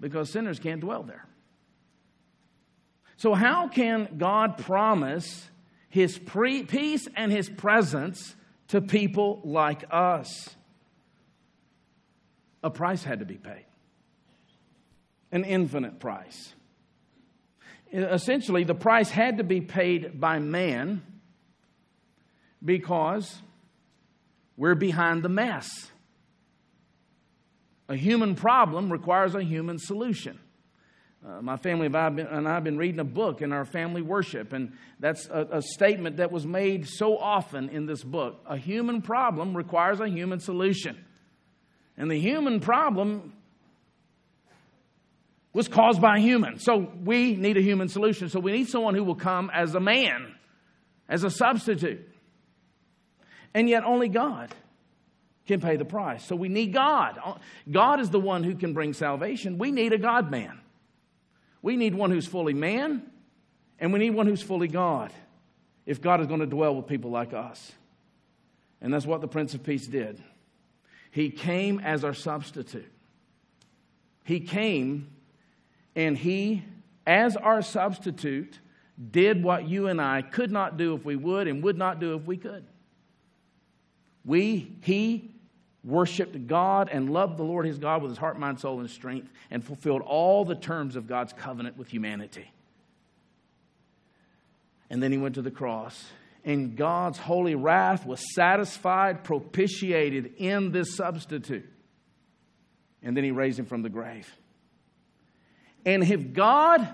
because 0.00 0.30
sinners 0.30 0.58
can't 0.58 0.80
dwell 0.80 1.04
there. 1.04 1.24
So, 3.16 3.34
how 3.34 3.68
can 3.68 4.16
God 4.18 4.58
promise 4.58 5.48
his 5.88 6.18
pre- 6.18 6.64
peace 6.64 7.06
and 7.14 7.30
his 7.30 7.48
presence 7.48 8.34
to 8.68 8.80
people 8.80 9.40
like 9.44 9.84
us? 9.90 10.50
A 12.64 12.70
price 12.70 13.04
had 13.04 13.18
to 13.18 13.26
be 13.26 13.34
paid, 13.34 13.66
an 15.30 15.44
infinite 15.44 16.00
price. 16.00 16.54
Essentially, 17.92 18.64
the 18.64 18.74
price 18.74 19.10
had 19.10 19.36
to 19.36 19.44
be 19.44 19.60
paid 19.60 20.18
by 20.18 20.38
man 20.38 21.02
because 22.64 23.42
we're 24.56 24.74
behind 24.74 25.22
the 25.22 25.28
mess. 25.28 25.68
A 27.90 27.96
human 27.96 28.34
problem 28.34 28.90
requires 28.90 29.34
a 29.34 29.44
human 29.44 29.78
solution. 29.78 30.38
Uh, 31.22 31.42
my 31.42 31.58
family 31.58 31.84
and 31.86 31.96
I, 31.96 32.08
been, 32.08 32.26
and 32.26 32.48
I 32.48 32.54
have 32.54 32.64
been 32.64 32.78
reading 32.78 33.00
a 33.00 33.04
book 33.04 33.42
in 33.42 33.52
our 33.52 33.66
family 33.66 34.00
worship, 34.00 34.54
and 34.54 34.72
that's 35.00 35.26
a, 35.26 35.48
a 35.52 35.62
statement 35.62 36.16
that 36.16 36.32
was 36.32 36.46
made 36.46 36.88
so 36.88 37.18
often 37.18 37.68
in 37.68 37.84
this 37.84 38.02
book. 38.02 38.42
A 38.46 38.56
human 38.56 39.02
problem 39.02 39.54
requires 39.54 40.00
a 40.00 40.08
human 40.08 40.40
solution. 40.40 41.04
And 41.96 42.10
the 42.10 42.18
human 42.18 42.60
problem 42.60 43.32
was 45.52 45.68
caused 45.68 46.00
by 46.00 46.18
a 46.18 46.20
human. 46.20 46.58
So 46.58 46.90
we 47.04 47.36
need 47.36 47.56
a 47.56 47.62
human 47.62 47.88
solution. 47.88 48.28
So 48.28 48.40
we 48.40 48.52
need 48.52 48.68
someone 48.68 48.94
who 48.94 49.04
will 49.04 49.14
come 49.14 49.50
as 49.54 49.74
a 49.74 49.80
man, 49.80 50.34
as 51.08 51.22
a 51.22 51.30
substitute. 51.30 52.08
And 53.54 53.68
yet 53.68 53.84
only 53.84 54.08
God 54.08 54.52
can 55.46 55.60
pay 55.60 55.76
the 55.76 55.84
price. 55.84 56.24
So 56.24 56.34
we 56.34 56.48
need 56.48 56.72
God. 56.72 57.38
God 57.70 58.00
is 58.00 58.10
the 58.10 58.18
one 58.18 58.42
who 58.42 58.56
can 58.56 58.72
bring 58.72 58.94
salvation. 58.94 59.58
We 59.58 59.70
need 59.70 59.92
a 59.92 59.98
God 59.98 60.30
man. 60.30 60.60
We 61.62 61.76
need 61.76 61.94
one 61.94 62.10
who's 62.10 62.26
fully 62.26 62.52
man, 62.52 63.02
and 63.78 63.92
we 63.92 63.98
need 63.98 64.10
one 64.10 64.26
who's 64.26 64.42
fully 64.42 64.68
God 64.68 65.12
if 65.86 66.02
God 66.02 66.20
is 66.20 66.26
going 66.26 66.40
to 66.40 66.46
dwell 66.46 66.74
with 66.74 66.86
people 66.86 67.10
like 67.10 67.32
us. 67.32 67.72
And 68.80 68.92
that's 68.92 69.06
what 69.06 69.20
the 69.20 69.28
Prince 69.28 69.54
of 69.54 69.62
Peace 69.62 69.86
did. 69.86 70.22
He 71.14 71.30
came 71.30 71.78
as 71.78 72.02
our 72.02 72.12
substitute. 72.12 72.90
He 74.24 74.40
came 74.40 75.12
and 75.94 76.18
he, 76.18 76.64
as 77.06 77.36
our 77.36 77.62
substitute, 77.62 78.58
did 79.12 79.44
what 79.44 79.68
you 79.68 79.86
and 79.86 80.00
I 80.00 80.22
could 80.22 80.50
not 80.50 80.76
do 80.76 80.92
if 80.96 81.04
we 81.04 81.14
would 81.14 81.46
and 81.46 81.62
would 81.62 81.78
not 81.78 82.00
do 82.00 82.16
if 82.16 82.26
we 82.26 82.36
could. 82.36 82.64
We, 84.24 84.72
he 84.80 85.30
worshiped 85.84 86.48
God 86.48 86.88
and 86.90 87.12
loved 87.12 87.36
the 87.36 87.44
Lord 87.44 87.64
his 87.64 87.78
God 87.78 88.02
with 88.02 88.10
his 88.10 88.18
heart, 88.18 88.36
mind, 88.36 88.58
soul, 88.58 88.80
and 88.80 88.90
strength, 88.90 89.30
and 89.52 89.62
fulfilled 89.62 90.02
all 90.02 90.44
the 90.44 90.56
terms 90.56 90.96
of 90.96 91.06
God's 91.06 91.32
covenant 91.32 91.78
with 91.78 91.86
humanity. 91.86 92.50
And 94.90 95.00
then 95.00 95.12
he 95.12 95.18
went 95.18 95.36
to 95.36 95.42
the 95.42 95.52
cross. 95.52 96.06
And 96.44 96.76
God's 96.76 97.18
holy 97.18 97.54
wrath 97.54 98.04
was 98.04 98.34
satisfied, 98.34 99.24
propitiated 99.24 100.34
in 100.36 100.72
this 100.72 100.94
substitute. 100.94 101.68
And 103.02 103.16
then 103.16 103.24
he 103.24 103.30
raised 103.30 103.58
him 103.58 103.66
from 103.66 103.82
the 103.82 103.88
grave. 103.88 104.28
And 105.86 106.02
if 106.02 106.32
God 106.32 106.86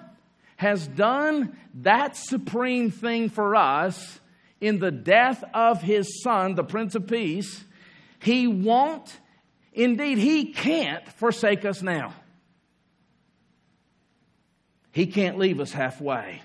has 0.56 0.86
done 0.86 1.56
that 1.82 2.16
supreme 2.16 2.90
thing 2.90 3.28
for 3.28 3.56
us 3.56 4.20
in 4.60 4.78
the 4.78 4.90
death 4.90 5.42
of 5.54 5.80
his 5.80 6.22
son, 6.22 6.54
the 6.54 6.64
Prince 6.64 6.94
of 6.94 7.06
Peace, 7.06 7.64
he 8.20 8.46
won't, 8.46 9.18
indeed, 9.72 10.18
He 10.18 10.52
can't 10.52 11.06
forsake 11.12 11.64
us 11.64 11.82
now. 11.82 12.14
He 14.92 15.06
can't 15.06 15.38
leave 15.38 15.60
us 15.60 15.72
halfway. 15.72 16.42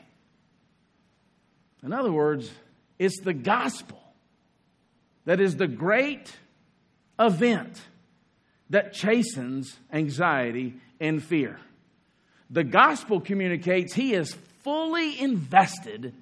In 1.83 1.91
other 1.91 2.11
words, 2.11 2.49
it's 2.99 3.19
the 3.21 3.33
gospel 3.33 4.01
that 5.25 5.39
is 5.39 5.57
the 5.57 5.67
great 5.67 6.35
event 7.19 7.81
that 8.69 8.93
chastens 8.93 9.75
anxiety 9.91 10.75
and 10.99 11.23
fear. 11.23 11.59
The 12.49 12.63
gospel 12.63 13.19
communicates 13.19 13.93
He 13.93 14.13
is 14.13 14.35
fully 14.63 15.19
invested 15.19 16.13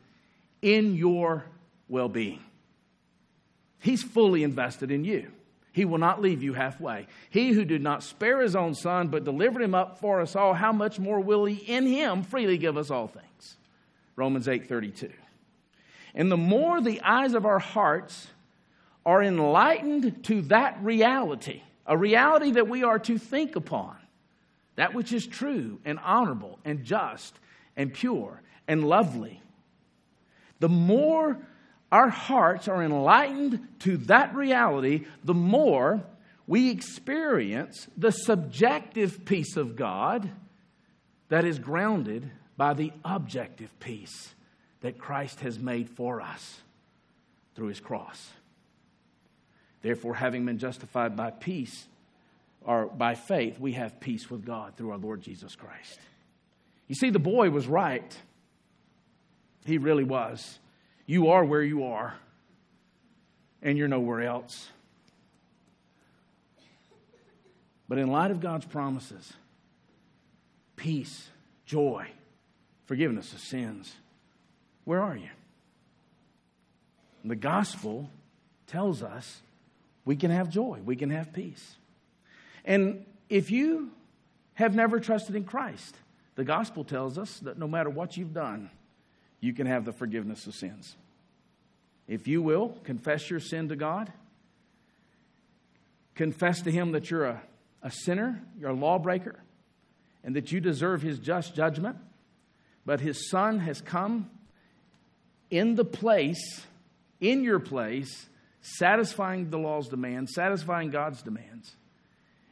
in 0.61 0.95
your 0.95 1.45
well 1.89 2.09
being. 2.09 2.39
He's 3.80 4.03
fully 4.03 4.43
invested 4.43 4.91
in 4.91 5.03
you. 5.03 5.32
He 5.74 5.86
will 5.86 5.97
not 5.97 6.21
leave 6.21 6.43
you 6.43 6.53
halfway. 6.53 7.07
He 7.30 7.51
who 7.51 7.65
did 7.65 7.82
not 7.82 8.03
spare 8.03 8.41
his 8.41 8.55
own 8.55 8.76
son, 8.76 9.07
but 9.07 9.24
delivered 9.24 9.61
him 9.61 9.74
up 9.74 9.99
for 9.99 10.21
us 10.21 10.36
all, 10.36 10.53
how 10.53 10.71
much 10.71 10.99
more 10.99 11.19
will 11.19 11.45
he 11.45 11.55
in 11.55 11.88
him 11.88 12.24
freely 12.24 12.57
give 12.57 12.78
us 12.78 12.91
all 12.91 13.07
things? 13.07 13.57
Romans 14.15 14.47
8 14.47 14.69
32. 14.69 15.11
And 16.16 16.32
the 16.32 16.38
more 16.38 16.82
the 16.82 17.01
eyes 17.01 17.34
of 17.34 17.45
our 17.45 17.59
hearts 17.59 18.28
are 19.05 19.22
enlightened 19.22 20.24
to 20.26 20.41
that 20.43 20.82
reality, 20.82 21.61
a 21.86 21.97
reality 21.97 22.51
that 22.51 22.68
we 22.68 22.84
are 22.84 22.99
to 22.99 23.18
think 23.18 23.55
upon, 23.55 23.95
that 24.76 24.93
which 24.93 25.11
is 25.11 25.26
true 25.26 25.80
and 25.84 25.99
honorable 25.99 26.59
and 26.64 26.84
just 26.84 27.38
and 27.76 27.93
pure 27.93 28.41
and 28.68 28.88
lovely, 28.88 29.41
the 30.59 30.70
more 30.70 31.38
our 31.91 32.09
hearts 32.09 32.68
are 32.68 32.82
enlightened 32.82 33.68
to 33.80 33.97
that 33.97 34.34
reality, 34.34 35.05
the 35.24 35.34
more 35.34 36.03
we 36.47 36.70
experience 36.70 37.88
the 37.97 38.11
subjective 38.11 39.26
peace 39.26 39.57
of 39.57 39.76
God 39.76 40.30
that 41.30 41.45
is 41.45 41.59
grounded 41.59 42.32
by 42.57 42.74
the 42.74 42.91
objective 43.03 43.78
peace 43.80 44.34
that 44.84 44.98
Christ 44.98 45.40
has 45.40 45.58
made 45.58 45.90
for 45.90 46.22
us 46.22 46.60
through 47.56 47.68
his 47.68 47.80
cross. 47.80 48.30
Therefore, 49.82 50.14
having 50.14 50.46
been 50.46 50.60
justified 50.60 51.16
by 51.16 51.32
peace, 51.32 51.86
or 52.66 52.88
by 52.88 53.16
faith, 53.16 53.60
we 53.60 53.74
have 53.74 54.00
peace 54.00 54.30
with 54.30 54.46
God 54.46 54.76
through 54.76 54.92
our 54.92 54.98
Lord 54.98 55.22
Jesus 55.22 55.56
Christ. 55.56 56.00
You 56.88 56.96
see, 56.96 57.10
the 57.10 57.20
boy 57.20 57.50
was 57.50 57.66
right. 57.66 58.16
He 59.66 59.78
really 59.78 60.04
was. 60.04 60.60
You 61.06 61.30
are 61.30 61.46
where 61.46 61.64
you 61.64 61.86
are, 61.86 62.16
and 63.62 63.78
you're 63.78 63.88
nowhere 63.88 64.22
else. 64.22 64.68
But 67.88 68.00
in 68.00 68.08
light 68.08 68.32
of 68.32 68.42
God's 68.42 68.66
promises, 68.66 69.32
peace, 70.76 71.30
joy, 71.66 72.08
forgiveness 72.86 73.32
of 73.32 73.40
sins, 73.40 73.94
where 74.86 75.02
are 75.02 75.16
you? 75.16 75.30
The 77.24 77.36
gospel 77.36 78.10
tells 78.68 79.02
us 79.02 79.42
we 80.06 80.16
can 80.16 80.32
have 80.32 80.50
joy, 80.50 80.80
we 80.84 80.96
can 80.96 81.10
have 81.10 81.32
peace. 81.34 81.76
And 82.66 83.06
if 83.30 83.52
you 83.52 83.92
have 84.56 84.76
never 84.76 85.00
trusted 85.00 85.36
in 85.36 85.46
Christ, 85.46 85.96
the 86.36 86.44
gospel 86.44 86.84
tells 86.84 87.18
us 87.18 87.40
that 87.40 87.58
no 87.58 87.68
matter 87.68 87.90
what 87.90 88.18
you've 88.18 88.34
done, 88.34 88.70
you 89.40 89.54
can 89.54 89.68
have 89.68 89.86
the 89.86 89.92
forgiveness 89.92 90.48
of 90.48 90.56
sins. 90.56 90.96
If 92.08 92.28
you 92.28 92.42
will, 92.42 92.78
confess 92.84 93.30
your 93.30 93.40
sin 93.40 93.70
to 93.70 93.76
God, 93.76 94.12
confess 96.16 96.62
to 96.62 96.72
Him 96.72 96.92
that 96.92 97.10
you're 97.10 97.26
a, 97.26 97.42
a 97.82 97.92
sinner, 97.92 98.42
you're 98.60 98.72
a 98.72 98.76
lawbreaker, 98.76 99.40
and 100.24 100.36
that 100.36 100.52
you 100.52 100.60
deserve 100.60 101.02
His 101.02 101.20
just 101.20 101.56
judgment, 101.56 101.98
but 102.86 103.00
His 103.00 103.30
Son 103.30 103.60
has 103.60 103.82
come 103.82 104.30
in 105.54 105.76
the 105.76 105.86
place, 105.86 106.66
in 107.22 107.43
your 107.43 107.60
place, 107.60 108.28
satisfying 108.62 109.51
the 109.51 109.60
law's 109.60 109.88
demands, 109.88 110.34
satisfying 110.34 110.89
God's 110.89 111.22
demands. 111.22 111.76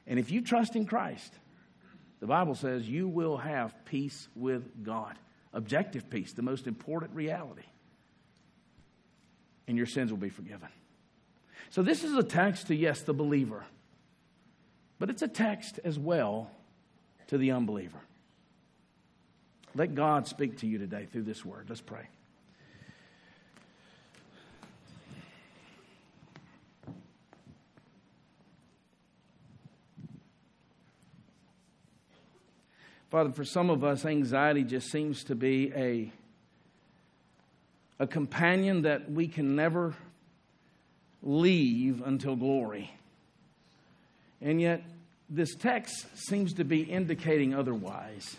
And 0.06 0.20
if 0.20 0.30
you 0.30 0.42
trust 0.42 0.76
in 0.76 0.86
Christ, 0.86 1.34
the 2.20 2.28
Bible 2.28 2.54
says 2.54 2.88
you 2.88 3.08
will 3.08 3.38
have 3.38 3.74
peace 3.86 4.28
with 4.36 4.84
God. 4.84 5.16
Objective 5.52 6.12
peace, 6.12 6.34
the 6.34 6.44
most 6.44 6.68
important 6.68 7.16
reality. 7.16 7.64
And 9.68 9.78
your 9.78 9.88
sins 9.88 10.12
will 10.12 10.20
be 10.20 10.30
forgiven. 10.30 10.70
So, 11.72 11.82
this 11.82 12.04
is 12.04 12.16
a 12.16 12.24
text 12.24 12.68
to, 12.68 12.76
yes, 12.76 13.02
the 13.02 13.14
believer, 13.14 13.66
but 15.00 15.10
it's 15.10 15.24
a 15.24 15.28
text 15.28 15.80
as 15.84 15.98
well 15.98 16.52
to 17.28 17.40
the 17.40 17.52
unbeliever. 17.52 18.00
Let 19.74 19.96
God 19.96 20.28
speak 20.28 20.60
to 20.60 20.68
you 20.68 20.78
today 20.78 21.08
through 21.12 21.24
this 21.24 21.44
word. 21.44 21.66
Let's 21.70 21.82
pray. 21.82 22.08
Father, 33.12 33.32
for 33.32 33.44
some 33.44 33.70
of 33.70 33.84
us, 33.84 34.06
anxiety 34.06 34.64
just 34.64 34.90
seems 34.90 35.26
to 35.26 35.36
be 35.36 35.74
a, 35.76 36.10
a 38.00 38.08
companion 38.08 38.84
that 38.84 39.12
we 39.12 39.28
can 39.28 39.54
never 39.54 39.94
leave 41.22 42.02
until 42.06 42.38
glory. 42.38 42.90
And 44.42 44.62
yet, 44.62 44.84
this 45.30 45.54
text 45.56 46.06
seems 46.16 46.54
to 46.54 46.64
be 46.64 46.84
indicating 46.84 47.54
otherwise. 47.54 48.38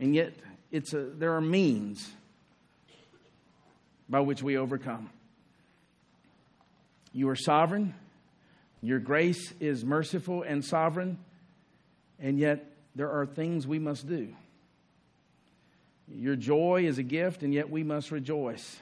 And 0.00 0.14
yet, 0.14 0.32
it's 0.72 0.94
a, 0.94 1.02
there 1.02 1.34
are 1.34 1.42
means 1.42 2.10
by 4.08 4.20
which 4.20 4.42
we 4.42 4.56
overcome. 4.56 5.10
You 7.12 7.28
are 7.28 7.36
sovereign, 7.36 7.94
your 8.80 8.98
grace 8.98 9.52
is 9.60 9.84
merciful 9.84 10.42
and 10.42 10.64
sovereign, 10.64 11.18
and 12.18 12.38
yet 12.38 12.64
there 12.98 13.12
are 13.12 13.26
things 13.26 13.64
we 13.64 13.78
must 13.78 14.08
do. 14.08 14.34
Your 16.12 16.34
joy 16.34 16.84
is 16.84 16.98
a 16.98 17.04
gift, 17.04 17.44
and 17.44 17.54
yet 17.54 17.70
we 17.70 17.84
must 17.84 18.10
rejoice. 18.10 18.80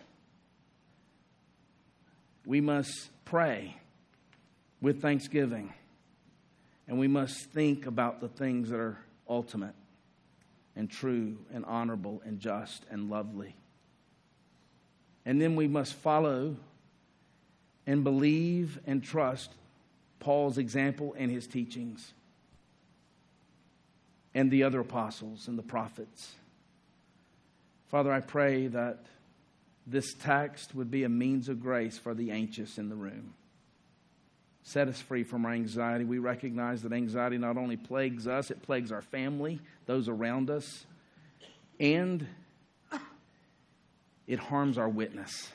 We 2.46 2.62
must 2.62 3.10
pray 3.26 3.76
with 4.80 5.02
thanksgiving, 5.02 5.70
and 6.88 6.98
we 6.98 7.08
must 7.08 7.50
think 7.50 7.84
about 7.84 8.22
the 8.22 8.28
things 8.28 8.70
that 8.70 8.80
are 8.80 8.96
ultimate 9.28 9.74
and 10.74 10.90
true 10.90 11.36
and 11.52 11.66
honorable 11.66 12.22
and 12.24 12.40
just 12.40 12.86
and 12.90 13.10
lovely. 13.10 13.54
And 15.26 15.42
then 15.42 15.56
we 15.56 15.68
must 15.68 15.92
follow 15.92 16.56
and 17.86 18.02
believe 18.02 18.80
and 18.86 19.04
trust 19.04 19.50
Paul's 20.20 20.56
example 20.56 21.14
and 21.18 21.30
his 21.30 21.46
teachings 21.46 22.14
and 24.36 24.50
the 24.50 24.64
other 24.64 24.80
apostles 24.80 25.48
and 25.48 25.58
the 25.58 25.62
prophets. 25.62 26.34
Father, 27.88 28.12
I 28.12 28.20
pray 28.20 28.66
that 28.66 28.98
this 29.86 30.12
text 30.12 30.74
would 30.74 30.90
be 30.90 31.04
a 31.04 31.08
means 31.08 31.48
of 31.48 31.62
grace 31.62 31.96
for 31.96 32.12
the 32.12 32.30
anxious 32.30 32.76
in 32.76 32.90
the 32.90 32.94
room. 32.94 33.32
Set 34.62 34.88
us 34.88 35.00
free 35.00 35.22
from 35.22 35.46
our 35.46 35.52
anxiety. 35.52 36.04
We 36.04 36.18
recognize 36.18 36.82
that 36.82 36.92
anxiety 36.92 37.38
not 37.38 37.56
only 37.56 37.78
plagues 37.78 38.28
us, 38.28 38.50
it 38.50 38.60
plagues 38.60 38.92
our 38.92 39.00
family, 39.00 39.58
those 39.86 40.06
around 40.06 40.50
us, 40.50 40.84
and 41.80 42.26
it 44.26 44.38
harms 44.38 44.76
our 44.76 44.88
witness. 44.88 45.50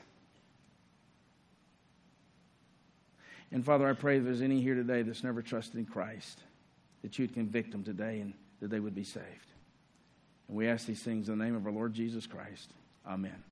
And 3.51 3.63
Father, 3.63 3.87
I 3.87 3.93
pray 3.93 4.17
if 4.17 4.23
there's 4.23 4.41
any 4.41 4.59
here 4.59 4.73
today 4.73 5.03
that's 5.03 5.23
never 5.23 5.43
trusted 5.43 5.75
in 5.75 5.85
Christ, 5.85 6.39
that 7.03 7.19
you'd 7.19 7.35
convict 7.35 7.73
them 7.73 7.83
today 7.83 8.21
and 8.21 8.33
that 8.61 8.69
they 8.69 8.79
would 8.79 8.95
be 8.95 9.03
saved. 9.03 9.25
And 10.47 10.55
we 10.55 10.67
ask 10.67 10.85
these 10.85 11.01
things 11.01 11.27
in 11.27 11.37
the 11.37 11.43
name 11.43 11.55
of 11.55 11.65
our 11.65 11.71
Lord 11.71 11.93
Jesus 11.93 12.25
Christ. 12.25 12.71
Amen. 13.05 13.43